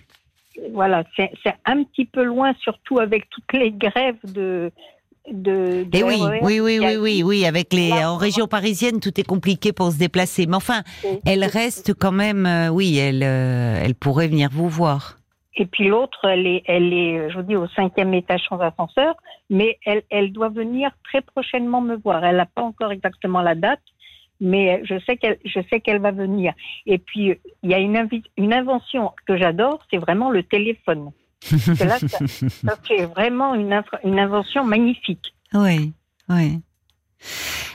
voilà, 0.73 1.05
c'est 1.17 1.31
un 1.67 1.85
petit 1.85 2.07
peu 2.07 2.25
loin, 2.25 2.55
surtout 2.61 2.99
avec 2.99 3.29
toutes 3.29 3.53
les 3.53 3.71
grèves 3.73 4.17
de, 4.25 4.73
de, 5.30 5.87
Et 5.92 6.02
oui, 6.02 6.21
oui, 6.42 6.61
oui, 6.61 6.78
oui, 6.78 6.97
oui, 6.97 7.23
oui, 7.23 7.47
avec 7.47 7.73
les 7.73 7.92
en 7.92 8.16
région 8.16 8.47
parisienne, 8.47 9.00
tout 9.00 9.18
est 9.21 9.26
compliqué 9.26 9.73
pour 9.73 9.90
se 9.90 9.99
déplacer. 9.99 10.47
Mais 10.47 10.56
enfin, 10.56 10.83
elle 11.25 11.45
reste 11.45 11.95
quand 11.95 12.12
même, 12.12 12.47
euh, 12.47 12.68
oui, 12.68 12.99
elle, 12.99 13.23
euh, 13.23 13.83
elle 13.83 13.95
pourrait 13.95 14.28
venir 14.28 14.49
vous 14.52 14.68
voir. 14.68 15.18
Et 15.56 15.66
puis 15.66 15.88
l'autre, 15.88 16.18
elle 16.25 16.47
est, 16.47 16.62
elle 16.66 16.92
est, 16.92 17.30
je 17.30 17.37
vous 17.37 17.42
dis, 17.42 17.56
au 17.56 17.66
cinquième 17.68 18.12
étage 18.14 18.42
sans 18.49 18.59
ascenseur, 18.61 19.14
mais 19.49 19.78
elle, 19.85 20.02
elle 20.11 20.33
doit 20.33 20.50
venir 20.50 20.90
très 21.04 21.23
prochainement 21.23 21.80
me 21.80 21.97
voir. 21.97 22.25
Elle 22.25 22.37
n'a 22.37 22.47
pas 22.47 22.62
encore 22.62 22.92
exactement 22.92 23.40
la 23.40 23.54
date, 23.54 23.80
mais 24.40 24.83
je 24.85 24.99
sais 25.06 25.16
qu'elle, 25.16 25.38
je 25.45 25.61
sais 25.71 25.80
qu'elle 25.80 26.00
va 26.00 26.11
venir. 26.11 26.52
Et 26.85 26.99
puis 26.99 27.35
il 27.62 27.71
y 27.71 27.75
a 27.75 27.78
une, 27.78 28.09
une 28.37 28.52
invention 28.52 29.12
que 29.26 29.37
j'adore, 29.37 29.80
c'est 29.90 29.99
vraiment 29.99 30.30
le 30.30 30.42
téléphone 30.42 31.11
là, 31.85 31.99
ça, 32.09 32.19
c'est 32.87 33.05
vraiment 33.07 33.55
une, 33.55 33.83
une 34.05 34.19
invention 34.19 34.64
magnifique. 34.64 35.35
Oui, 35.55 35.93
oui. 36.28 36.61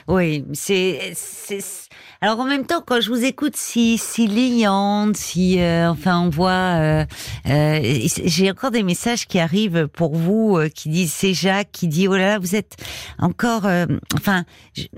Oui, 0.07 0.45
c'est 0.53 1.13
alors 2.23 2.39
en 2.39 2.45
même 2.45 2.67
temps, 2.67 2.83
quand 2.85 3.01
je 3.01 3.09
vous 3.09 3.23
écoute 3.23 3.55
si 3.55 3.97
si 3.97 4.27
liante, 4.27 5.17
si 5.17 5.59
euh, 5.59 5.89
enfin 5.89 6.19
on 6.19 6.29
voit, 6.29 6.51
euh, 6.51 7.05
euh, 7.49 7.79
j'ai 8.05 8.51
encore 8.51 8.69
des 8.69 8.83
messages 8.83 9.25
qui 9.25 9.39
arrivent 9.39 9.87
pour 9.87 10.15
vous 10.15 10.59
qui 10.75 10.89
disent 10.89 11.11
c'est 11.11 11.33
Jacques 11.33 11.71
qui 11.71 11.87
dit 11.87 12.07
oh 12.07 12.15
là 12.15 12.27
là 12.27 12.37
vous 12.37 12.55
êtes 12.55 12.75
encore 13.17 13.67
enfin 14.13 14.45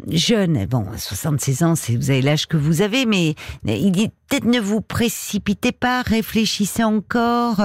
jeune, 0.10 0.66
bon 0.66 0.86
76 0.98 1.64
ans, 1.64 1.76
c'est 1.76 1.96
vous 1.96 2.10
avez 2.10 2.22
l'âge 2.22 2.46
que 2.46 2.58
vous 2.58 2.82
avez, 2.82 3.06
mais 3.06 3.36
il 3.66 3.92
dit 3.94 4.10
peut-être 4.28 4.44
ne 4.44 4.60
vous 4.60 4.82
précipitez 4.82 5.72
pas, 5.72 6.02
réfléchissez 6.02 6.84
encore. 6.84 7.62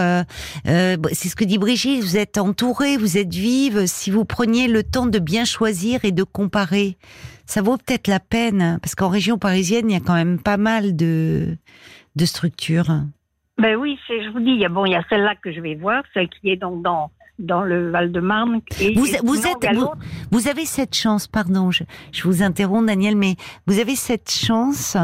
c'est 0.65 1.29
ce 1.29 1.35
que 1.35 1.45
dit 1.45 1.59
Brigitte, 1.59 2.05
vous 2.05 2.17
êtes 2.17 2.39
entourée, 2.39 2.97
vous 2.97 3.19
êtes 3.19 3.35
vive. 3.35 3.87
Si 3.87 4.13
vous 4.13 4.25
preniez 4.25 4.69
le 4.69 4.85
temps 4.85 5.07
de 5.07 5.19
bien 5.19 5.45
choisir 5.45 6.05
et 6.05 6.13
de 6.13 6.23
comparer 6.23 6.97
ça 7.49 7.63
vaut 7.63 7.79
peut-être 7.79 8.07
la 8.09 8.21
peine, 8.21 8.79
parce 8.83 8.95
qu'en 8.95 9.09
région 9.09 9.39
parisienne, 9.39 9.91
il 9.91 9.95
y 9.95 9.97
a 9.97 10.01
quand 10.01 10.15
même 10.15 10.39
pas 10.39 10.59
mal 10.59 10.95
de, 10.95 11.57
de 12.15 12.25
structures. 12.27 12.91
Ben 13.57 13.75
oui, 13.75 13.99
je 14.09 14.31
vous 14.31 14.41
dis, 14.41 14.51
il 14.51 14.61
y 14.61 14.67
a, 14.67 14.69
bon, 14.69 14.85
il 14.85 14.93
y 14.93 14.95
a 14.95 15.03
celle-là 15.09 15.35
que 15.43 15.51
je 15.51 15.61
vais 15.61 15.75
voir, 15.75 16.05
celle 16.13 16.29
qui 16.29 16.51
est 16.51 16.57
donc 16.57 16.83
dans, 16.83 17.11
dans 17.39 17.63
le 17.63 17.91
Val-de-Marne. 17.91 18.61
Vous, 18.95 19.01
vous, 19.25 19.47
êtes, 19.47 19.67
vous, 20.31 20.49
avez 20.49 20.67
cette 20.67 20.95
chance, 20.95 21.27
pardon, 21.27 21.71
je, 21.71 21.85
je, 22.13 22.23
vous 22.25 22.43
interromps, 22.43 22.87
Daniel, 22.87 23.17
mais 23.17 23.35
vous 23.67 23.81
avez 23.81 23.97
cette 23.97 24.31
chance 24.31 24.99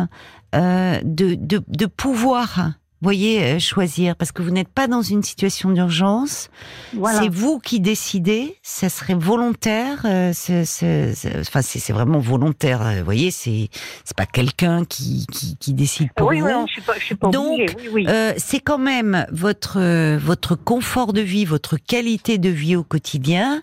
euh, 0.55 1.01
de, 1.03 1.35
de, 1.35 1.63
de 1.67 1.87
pouvoir 1.87 2.75
voyez, 3.05 3.43
euh, 3.43 3.59
choisir, 3.59 4.17
parce 4.17 4.33
que 4.33 4.43
vous 4.43 4.51
n'êtes 4.51 4.69
pas 4.69 4.89
dans 4.89 5.03
une 5.03 5.23
situation 5.23 5.71
d'urgence. 5.71 6.51
C'est 6.93 7.29
vous 7.29 7.59
qui 7.59 7.79
décidez, 7.81 8.57
ça 8.63 8.89
serait 8.89 9.15
volontaire. 9.15 10.03
Euh, 10.05 10.33
c'est, 10.35 11.13
enfin, 11.41 11.63
c'est, 11.63 11.93
vraiment 11.93 12.19
volontaire. 12.19 12.83
Euh, 12.83 12.99
vous 12.99 13.05
voyez, 13.05 13.31
c'est 13.31 13.69
c'est 14.05 14.17
pas 14.17 14.27
quelqu'un 14.27 14.85
qui, 14.85 15.27
qui, 15.31 15.57
qui, 15.57 15.75
décide 15.75 16.09
pour 16.17 16.29
oui, 16.29 16.41
vous. 16.41 16.47
Oui, 16.47 16.53
je 16.67 16.73
suis 16.73 16.83
pas, 16.83 16.95
je 16.99 17.05
suis 17.05 17.15
pas 17.15 17.29
Donc, 17.29 17.77
euh, 18.09 18.33
c'est 18.37 18.61
quand 18.61 18.79
même 18.79 19.27
votre 19.31 19.79
votre 20.17 20.57
confort 20.57 21.13
de 21.13 21.21
vie, 21.21 21.45
votre 21.45 21.77
qualité 21.77 22.39
de 22.39 22.49
vie 22.49 22.77
au 22.77 22.85
quotidien. 22.85 23.63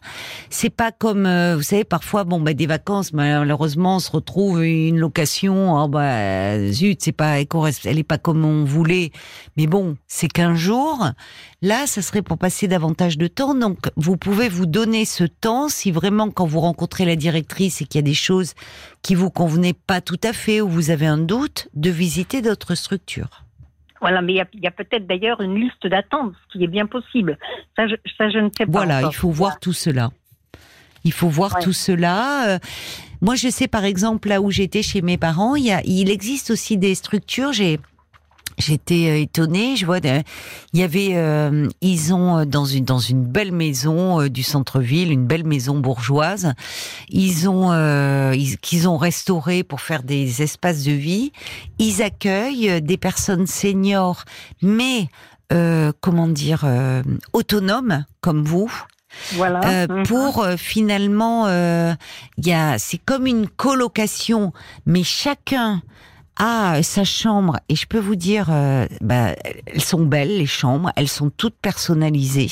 C'est 0.50 0.70
pas 0.70 0.92
comme, 0.92 1.28
vous 1.56 1.64
savez, 1.64 1.84
parfois, 1.84 2.24
bon, 2.24 2.40
bah, 2.40 2.54
des 2.54 2.68
vacances, 2.68 3.12
malheureusement, 3.14 3.98
on 3.98 4.00
se 4.00 4.12
retrouve 4.12 4.64
une 4.64 5.00
location. 5.00 5.82
Oh, 5.82 5.88
bah, 5.88 6.72
zut, 6.72 7.02
c'est 7.02 7.12
pas, 7.12 7.40
elle 7.40 8.00
est 8.00 8.04
pas 8.04 8.18
comme 8.18 8.46
on 8.46 8.64
voulait 8.64 9.12
mais 9.58 9.68
bon, 9.68 9.98
c'est 10.08 10.28
qu'un 10.28 10.56
jour. 10.56 11.06
Là, 11.62 11.86
ça 11.88 12.02
serait 12.02 12.22
pour 12.22 12.38
passer 12.38 12.68
davantage 12.68 13.18
de 13.18 13.28
temps. 13.28 13.54
Donc, 13.54 13.78
vous 13.96 14.18
pouvez 14.18 14.50
vous 14.50 14.66
donner 14.66 15.06
ce 15.06 15.24
temps 15.24 15.70
si 15.70 15.92
vraiment, 15.92 16.30
quand 16.30 16.46
vous 16.46 16.60
rencontrez 16.60 17.06
la 17.06 17.16
directrice 17.16 17.82
et 17.82 17.86
qu'il 17.86 18.00
y 18.00 18.04
a 18.04 18.08
des 18.08 18.14
choses 18.14 18.54
qui 19.02 19.16
vous 19.16 19.30
convenaient 19.30 19.74
pas 19.74 20.02
tout 20.02 20.20
à 20.24 20.34
fait 20.34 20.62
ou 20.62 20.70
vous 20.70 20.90
avez 20.90 21.08
un 21.08 21.18
doute, 21.18 21.68
de 21.74 21.90
visiter 21.90 22.42
d'autres 22.42 22.76
structures. 22.76 23.46
Voilà, 24.02 24.24
mais 24.24 24.34
il 24.34 24.62
y 24.62 24.68
a, 24.68 24.72
peut-être 24.72 25.06
d'ailleurs 25.06 25.42
une 25.42 25.56
liste 25.56 25.86
d'attente, 25.86 26.34
ce 26.48 26.58
qui 26.58 26.64
est 26.64 26.68
bien 26.68 26.88
possible. 26.88 27.38
Ça, 27.76 27.86
je, 27.88 27.94
ne 28.40 28.50
sais 28.50 28.66
pas. 28.66 28.72
Voilà, 28.72 29.02
il 29.04 29.14
faut 29.14 29.30
voir 29.30 29.60
tout 29.60 29.74
cela. 29.74 30.10
Il 31.04 31.14
faut 31.14 31.30
voir 31.30 31.60
tout 31.60 31.74
cela. 31.74 32.56
Euh, 32.56 32.60
moi, 33.22 33.36
je 33.36 33.50
sais 33.50 33.68
par 33.68 33.86
exemple 33.86 34.30
là 34.30 34.42
où 34.42 34.50
j'étais 34.50 34.82
chez 34.82 35.04
mes 35.04 35.18
parents, 35.18 35.56
il, 35.56 35.66
y 35.66 35.72
a, 35.72 35.82
il 35.86 36.10
existe 36.10 36.50
aussi 36.50 36.78
des 36.78 36.96
structures. 36.96 37.54
J'ai 37.54 37.80
J'étais 38.62 39.10
euh, 39.10 39.22
étonnée, 39.22 39.76
je 39.76 39.86
vois, 39.86 39.98
il 39.98 40.24
y 40.80 40.84
avait, 40.84 41.12
euh, 41.14 41.68
ils 41.82 42.14
ont 42.14 42.40
euh, 42.40 42.46
dans 42.46 42.66
une 42.66 42.86
dans 42.86 43.00
une 43.00 43.24
belle 43.24 43.52
maison 43.52 44.28
du 44.28 44.44
centre-ville, 44.44 45.12
une 45.12 45.26
belle 45.26 45.46
maison 45.46 45.80
bourgeoise, 45.80 46.54
ils 47.10 47.50
ont 47.50 47.72
qu'ils 48.62 48.88
ont 48.88 48.98
restauré 48.98 49.64
pour 49.64 49.82
faire 49.82 50.04
des 50.04 50.42
espaces 50.42 50.84
de 50.84 50.92
vie. 50.92 51.32
Ils 51.80 52.02
accueillent 52.02 52.82
des 52.82 52.98
personnes 52.98 53.48
seniors, 53.48 54.24
mais 54.62 55.10
comment 56.02 56.28
dire 56.28 56.66
autonomes 57.34 58.06
comme 58.22 58.44
vous. 58.44 58.72
Voilà. 59.34 59.88
Mhm. 59.88 60.04
pour 60.06 60.46
finalement, 60.58 61.48
il 61.50 62.48
y 62.48 62.54
a, 62.54 62.78
c'est 62.78 63.00
comme 63.00 63.26
une 63.26 63.48
colocation, 63.48 64.54
mais 64.86 65.04
chacun 65.04 65.82
ah, 66.38 66.82
sa 66.82 67.04
chambre, 67.04 67.58
et 67.70 67.76
je 67.76 67.86
peux 67.86 68.00
vous 68.00 68.16
dire, 68.16 68.48
euh, 68.50 68.88
bah, 69.02 69.36
elles 69.66 69.82
sont 69.82 70.04
belles, 70.04 70.38
les 70.38 70.46
chambres, 70.46 70.92
elles 70.96 71.10
sont 71.10 71.30
toutes 71.30 71.58
personnalisées. 71.62 72.52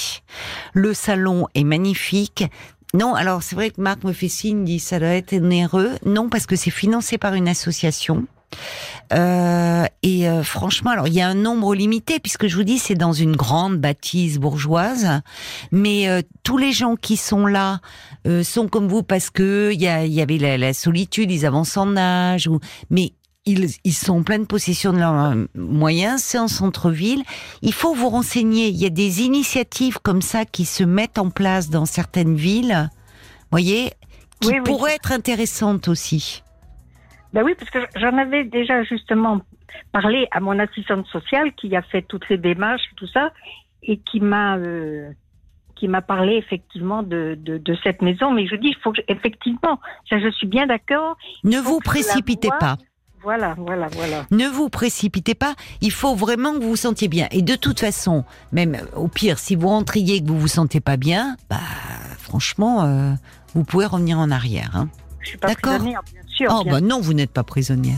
Le 0.73 0.93
salon 0.93 1.47
est 1.55 1.63
magnifique. 1.63 2.43
Non, 2.93 3.15
alors 3.15 3.43
c'est 3.43 3.55
vrai 3.55 3.69
que 3.69 3.81
Marc 3.81 4.03
me 4.03 4.13
fait 4.13 4.27
signe, 4.29 4.63
dit 4.65 4.79
ça 4.79 4.99
doit 4.99 5.09
être 5.09 5.33
onéreux. 5.33 5.91
Non, 6.05 6.29
parce 6.29 6.45
que 6.45 6.55
c'est 6.55 6.71
financé 6.71 7.17
par 7.17 7.33
une 7.35 7.47
association. 7.47 8.25
Euh, 9.13 9.85
et 10.03 10.29
euh, 10.29 10.43
franchement, 10.43 10.91
alors 10.91 11.07
il 11.07 11.13
y 11.13 11.21
a 11.21 11.27
un 11.27 11.35
nombre 11.35 11.73
limité 11.73 12.19
puisque 12.19 12.47
je 12.47 12.55
vous 12.55 12.63
dis 12.63 12.77
c'est 12.77 12.95
dans 12.95 13.13
une 13.13 13.35
grande 13.35 13.77
bâtisse 13.77 14.37
bourgeoise, 14.37 15.21
mais 15.71 16.07
euh, 16.07 16.21
tous 16.43 16.57
les 16.57 16.71
gens 16.71 16.95
qui 16.95 17.17
sont 17.17 17.45
là 17.45 17.79
sont 18.43 18.67
comme 18.67 18.87
vous 18.87 19.01
parce 19.01 19.31
que 19.31 19.71
il 19.73 19.79
y, 19.79 19.85
y 19.85 20.21
avait 20.21 20.37
la, 20.37 20.57
la, 20.57 20.73
solitude, 20.73 21.31
ils 21.31 21.45
avancent 21.45 21.77
en 21.77 21.97
âge, 21.97 22.47
ou 22.47 22.59
mais 22.91 23.13
ils, 23.83 23.93
sont 23.93 24.19
en 24.19 24.23
pleine 24.23 24.47
possession 24.47 24.93
de 24.93 24.99
leurs 24.99 25.35
moyens, 25.55 26.21
c'est 26.21 26.39
en 26.39 26.47
centre-ville. 26.47 27.23
Il 27.61 27.73
faut 27.73 27.93
vous 27.93 28.09
renseigner. 28.09 28.67
Il 28.67 28.77
y 28.77 28.85
a 28.85 28.89
des 28.89 29.21
initiatives 29.21 29.99
comme 29.99 30.21
ça 30.21 30.45
qui 30.45 30.65
se 30.65 30.83
mettent 30.83 31.17
en 31.17 31.29
place 31.29 31.69
dans 31.69 31.85
certaines 31.85 32.35
villes, 32.35 32.89
voyez, 33.51 33.91
qui 34.39 34.53
pourraient 34.61 34.95
être 34.95 35.11
intéressantes 35.11 35.87
aussi. 35.87 36.43
Ben 37.33 37.43
oui, 37.43 37.53
parce 37.57 37.69
que 37.69 37.79
j'en 37.99 38.17
avais 38.17 38.43
déjà 38.43 38.83
justement 38.83 39.41
parlé 39.91 40.27
à 40.31 40.39
mon 40.39 40.57
assistante 40.59 41.05
sociale 41.07 41.53
qui 41.53 41.75
a 41.75 41.81
fait 41.81 42.01
toutes 42.01 42.27
les 42.29 42.37
démarches, 42.37 42.81
tout 42.95 43.07
ça, 43.07 43.31
et 43.83 43.97
qui 43.97 44.19
m'a 44.19 44.57
euh, 44.57 45.11
qui 45.75 45.87
m'a 45.87 46.01
parlé 46.01 46.33
effectivement 46.33 47.03
de, 47.03 47.37
de, 47.39 47.57
de, 47.57 47.77
cette 47.83 48.01
maison. 48.01 48.31
Mais 48.31 48.47
je 48.47 48.55
dis, 48.55 48.67
il 48.67 48.77
faut 48.83 48.91
que, 48.91 49.01
effectivement, 49.07 49.79
ça, 50.09 50.19
je 50.19 50.29
suis 50.31 50.47
bien 50.47 50.67
d'accord. 50.67 51.15
Ne 51.45 51.57
vous 51.57 51.79
précipitez 51.79 52.49
pas. 52.59 52.75
Voilà, 53.23 53.55
voilà, 53.57 53.87
voilà. 53.91 54.25
Ne 54.31 54.47
vous 54.47 54.69
précipitez 54.69 55.35
pas. 55.35 55.55
Il 55.81 55.91
faut 55.91 56.15
vraiment 56.15 56.53
que 56.53 56.59
vous 56.63 56.69
vous 56.69 56.75
sentiez 56.75 57.07
bien. 57.07 57.27
Et 57.31 57.41
de 57.41 57.55
toute 57.55 57.79
façon, 57.79 58.23
même 58.51 58.77
au 58.95 59.07
pire, 59.07 59.39
si 59.39 59.55
vous 59.55 59.67
rentriez 59.67 60.15
et 60.15 60.21
que 60.23 60.27
vous 60.27 60.39
vous 60.39 60.47
sentez 60.47 60.79
pas 60.79 60.95
bien, 60.97 61.35
bah 61.49 61.57
franchement, 62.17 62.83
euh, 62.85 63.11
vous 63.55 63.63
pouvez 63.63 63.85
revenir 63.85 64.17
en 64.19 64.31
arrière. 64.31 64.71
Hein. 64.73 64.89
Je 65.21 65.29
suis 65.29 65.37
pas 65.37 65.53
prisonnière, 65.53 66.01
bien 66.11 66.21
sûr. 66.29 66.47
Oh 66.57 66.63
bah 66.63 66.79
non, 66.81 67.01
vous 67.01 67.13
n'êtes 67.13 67.31
pas 67.31 67.43
prisonnière. 67.43 67.97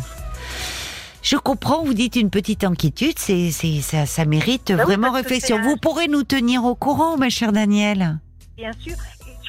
Je 1.22 1.36
comprends, 1.38 1.84
vous 1.84 1.94
dites 1.94 2.16
une 2.16 2.32
petite 2.32 2.64
inquiétude, 2.64 3.14
c'est, 3.20 3.52
c'est, 3.52 3.80
ça, 3.82 4.08
ça 4.08 4.26
mérite 4.26 4.72
Bah 4.76 4.84
vraiment 4.86 5.12
réflexion. 5.12 5.58
un- 5.58 5.62
Vous 5.62 5.78
pourrez 5.78 6.08
nous 6.08 6.24
tenir 6.24 6.64
au 6.66 6.74
courant, 6.74 7.16
ma 7.18 7.30
chère 7.30 7.52
Danielle. 7.52 8.20
Bien 8.58 8.72
sûr. 8.80 8.96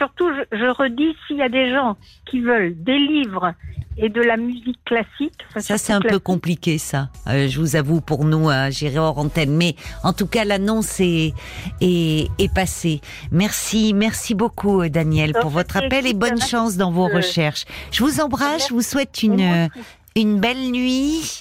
Surtout, 0.03 0.31
je, 0.35 0.59
je 0.59 0.67
redis, 0.67 1.15
s'il 1.27 1.37
y 1.37 1.43
a 1.43 1.49
des 1.49 1.71
gens 1.71 1.97
qui 2.29 2.41
veulent 2.41 2.75
des 2.83 2.99
livres 2.99 3.55
et 3.97 4.09
de 4.09 4.21
la 4.21 4.37
musique 4.37 4.83
classique, 4.85 5.39
Ça, 5.59 5.79
c'est 5.79 5.93
un 5.93 6.01
peu 6.01 6.19
compliqué, 6.19 6.79
ça. 6.79 7.11
Euh, 7.29 7.47
je 7.47 7.61
vous 7.61 7.77
avoue, 7.77 8.01
pour 8.01 8.25
nous, 8.25 8.49
à 8.49 8.71
gérer 8.71 8.99
hors 8.99 9.19
antenne. 9.19 9.55
Mais 9.55 9.77
en 10.03 10.13
tout 10.13 10.27
cas, 10.27 10.45
l'annonce 10.45 10.99
est, 10.99 11.35
est, 11.81 12.29
est 12.39 12.53
passée. 12.53 13.01
Merci, 13.31 13.93
merci 13.95 14.35
beaucoup, 14.35 14.81
euh, 14.83 14.89
Daniel, 14.89 15.35
pour 15.41 15.51
votre 15.51 15.77
appel 15.77 16.07
et 16.07 16.15
bonne 16.15 16.41
chance 16.41 16.77
dans 16.77 16.91
vos 16.91 17.07
euh, 17.09 17.17
recherches. 17.17 17.65
Je 17.93 18.03
vous 18.03 18.21
embrasse, 18.21 18.69
je 18.71 18.75
vous 18.75 18.83
souhaite 18.83 19.23
une, 19.23 19.41
euh, 19.41 19.69
une 20.17 20.41
belle 20.41 20.71
nuit. 20.73 21.41